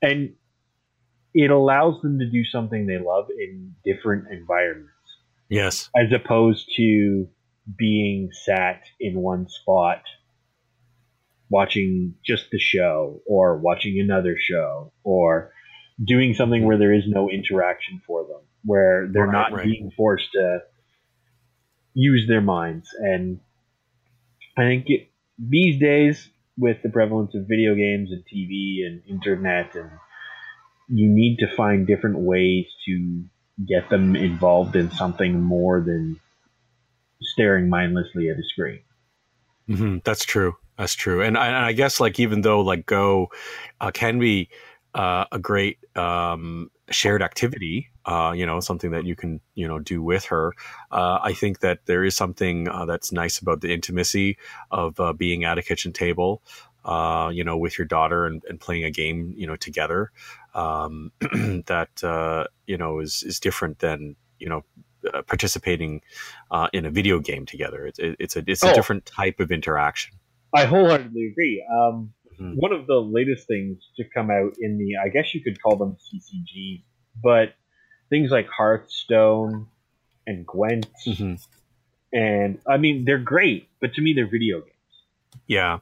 [0.00, 0.34] And
[1.34, 4.92] it allows them to do something they love in different environments.
[5.48, 5.90] Yes.
[5.96, 7.28] As opposed to
[7.76, 10.02] being sat in one spot
[11.50, 15.52] watching just the show or watching another show or
[16.02, 19.64] doing something where there is no interaction for them, where they're right, not right.
[19.64, 20.60] being forced to
[21.98, 22.88] use their minds.
[22.96, 23.40] And
[24.56, 29.74] I think it, these days, with the prevalence of video games and TV and internet,
[29.74, 29.90] and
[30.88, 33.24] you need to find different ways to
[33.66, 36.20] get them involved in something more than
[37.20, 38.80] staring mindlessly at a screen.
[39.68, 40.54] Mm-hmm, that's true.
[40.78, 41.22] That's true.
[41.22, 43.28] And I, and I, guess like even though like Go
[43.80, 44.48] uh, can be
[44.94, 49.78] uh, a great um, shared activity, uh, you know, something that you can, you know,
[49.78, 50.54] do with her.
[50.90, 54.38] Uh, I think that there is something uh, that's nice about the intimacy
[54.70, 56.40] of uh, being at a kitchen table,
[56.86, 60.10] uh, you know, with your daughter and, and playing a game, you know, together.
[60.54, 61.12] Um,
[61.66, 64.64] that uh, you know is is different than you know
[65.26, 66.00] participating
[66.72, 67.86] in a video game together.
[67.86, 68.74] It, it, it's a it's a oh.
[68.74, 70.18] different type of interaction.
[70.54, 71.62] I wholeheartedly agree.
[71.70, 72.54] Um, mm-hmm.
[72.54, 75.76] One of the latest things to come out in the, I guess you could call
[75.76, 76.84] them CCGs,
[77.22, 77.52] but
[78.10, 79.66] things like Hearthstone
[80.26, 81.34] and Gwent, mm-hmm.
[82.12, 84.74] and I mean they're great, but to me they're video games.
[85.46, 85.78] Yeah,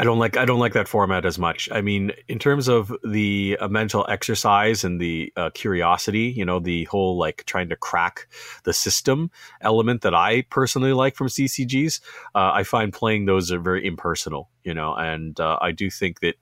[0.00, 1.68] I don't like I don't like that format as much.
[1.70, 6.58] I mean, in terms of the uh, mental exercise and the uh, curiosity, you know,
[6.58, 8.26] the whole like trying to crack
[8.64, 9.30] the system
[9.60, 12.00] element that I personally like from CCGs,
[12.34, 16.20] uh, I find playing those are very impersonal, you know, and uh, I do think
[16.20, 16.36] that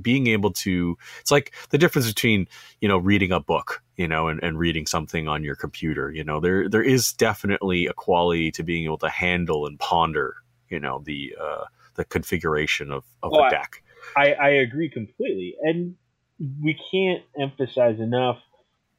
[0.00, 2.46] being able to it's like the difference between
[2.80, 6.24] you know reading a book you know and, and reading something on your computer you
[6.24, 10.36] know there there is definitely a quality to being able to handle and ponder
[10.68, 11.64] you know the uh
[11.94, 13.82] the configuration of, of oh, a deck.
[14.16, 15.54] I, I agree completely.
[15.60, 15.96] And
[16.62, 18.38] we can't emphasize enough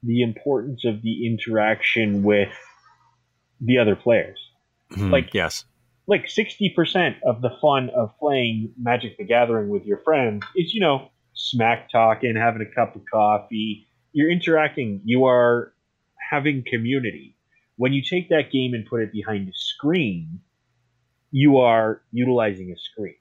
[0.02, 2.50] the importance of the interaction with
[3.62, 4.38] the other players.
[4.92, 5.66] Mm, like yes.
[6.06, 10.74] Like sixty percent of the fun of playing Magic the Gathering with your friends is,
[10.74, 13.88] you know, smack talking, having a cup of coffee.
[14.12, 15.02] You're interacting.
[15.06, 15.74] You are
[16.30, 17.36] having community.
[17.78, 20.42] When you take that game and put it behind a screen,
[21.32, 23.16] you are utilizing a screen.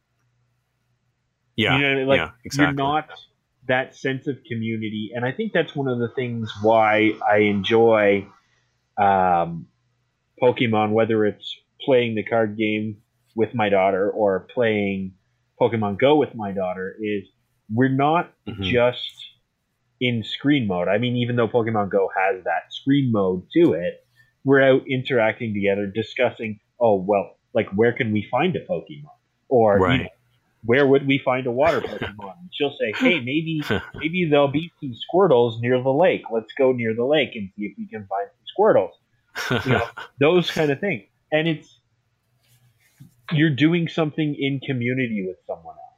[1.57, 2.67] Yeah, you know, like yeah, exactly.
[2.67, 3.09] you're not
[3.69, 8.27] that sense of community, and I think that's one of the things why I enjoy
[8.99, 9.67] um,
[10.43, 11.55] Pokemon, whether it's
[11.85, 12.99] playing the card game
[13.35, 15.15] with my daughter or playing
[15.61, 17.25] Pokemon Go with my daughter, is
[17.73, 18.63] we're not Mhm.
[18.65, 19.25] just
[20.01, 20.89] in screen mode.
[20.89, 24.05] I mean, even though Pokemon Go has that screen mode to it,
[24.45, 29.15] we're out interacting together, discussing, oh, well, like, where can we find a Pokemon?
[29.49, 30.09] Or, you know,
[30.65, 32.39] where would we find a water Pokemon?
[32.41, 33.61] And she'll say, hey, maybe
[33.95, 36.23] maybe there'll be some Squirtles near the lake.
[36.33, 39.65] Let's go near the lake and see if we can find some Squirtles.
[39.67, 39.87] You know,
[40.19, 41.05] those kind of things.
[41.33, 41.81] And it's,
[43.33, 45.93] you're doing something in community with someone else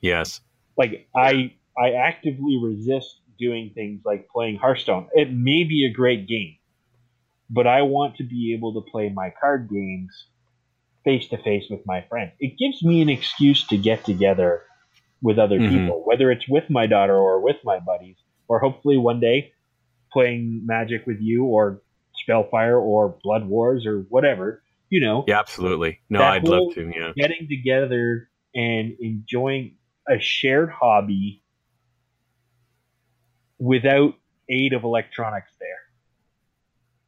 [0.00, 0.40] yes.
[0.76, 5.08] like I I actively resist doing things like playing Hearthstone.
[5.12, 6.56] It may be a great game,
[7.50, 10.26] but I want to be able to play my card games
[11.04, 12.32] face to face with my friends.
[12.40, 14.62] It gives me an excuse to get together
[15.22, 15.68] with other Mhm.
[15.68, 18.16] people, whether it's with my daughter or with my buddies,
[18.48, 19.52] or hopefully one day
[20.12, 21.82] playing Magic with you or
[22.14, 24.62] Spellfire or Blood Wars or whatever.
[24.88, 26.00] You know, Yeah, absolutely.
[26.08, 26.92] No, I'd love to.
[26.94, 27.12] Yeah.
[27.16, 29.76] getting together and enjoying
[30.08, 31.42] a shared hobby
[33.58, 34.14] without
[34.48, 35.68] aid of electronics there.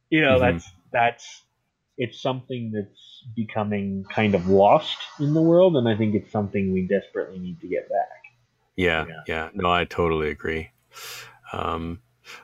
[0.09, 0.39] You know, Mhm.
[0.39, 1.43] that's that's
[1.97, 6.73] it's something that's becoming kind of lost in the world and I think it's something
[6.73, 8.21] we desperately need to get back.
[8.75, 9.21] Yeah, Yeah.
[9.27, 9.49] yeah.
[9.53, 10.71] No, I totally agree.
[11.51, 12.01] Um,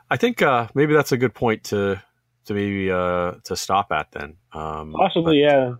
[0.09, 2.01] I think uh, maybe that's a good point to
[2.45, 4.35] to maybe uh, to stop at then.
[4.53, 5.75] Um, Possibly, yeah.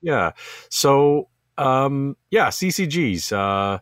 [0.00, 0.32] yeah.
[0.70, 1.28] So
[1.58, 3.32] um, yeah, CCGs.
[3.32, 3.78] Uh,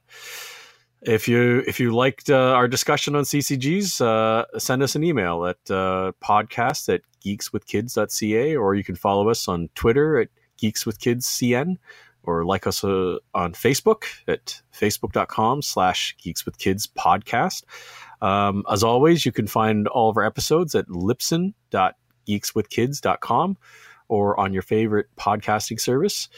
[1.02, 5.46] if you if you liked uh, our discussion on CCGs, uh, send us an email
[5.46, 10.28] at uh, podcast at geekswithkids.ca, or you can follow us on Twitter at
[10.60, 11.76] geekswithkidscn,
[12.22, 17.62] or like us uh, on Facebook at facebook.com slash geekswithkidspodcast.
[18.22, 20.88] Um, as always, you can find all of our episodes at
[22.26, 23.56] libsyn.geekswithkids.com
[24.08, 26.28] or on your favorite podcasting service.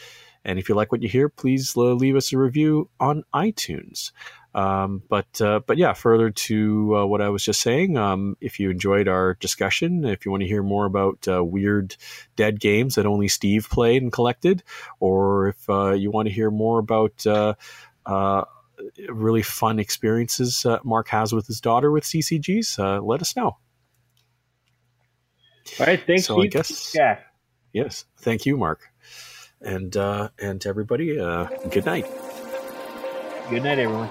[0.45, 4.11] And if you like what you hear, please uh, leave us a review on iTunes.
[4.55, 8.59] Um, but uh, but yeah, further to uh, what I was just saying, um, if
[8.59, 11.95] you enjoyed our discussion, if you want to hear more about uh, weird
[12.35, 14.63] dead games that only Steve played and collected,
[14.99, 17.53] or if uh, you want to hear more about uh,
[19.09, 23.57] really fun experiences Mark has with his daughter with CCGs, let us know.
[25.79, 26.51] All right, thank So I Steve.
[26.51, 27.19] guess- yeah.
[27.73, 28.81] Yes, thank you, Mark,
[29.61, 32.05] and uh, and to everybody, uh, good night.
[33.49, 34.09] Good night everyone.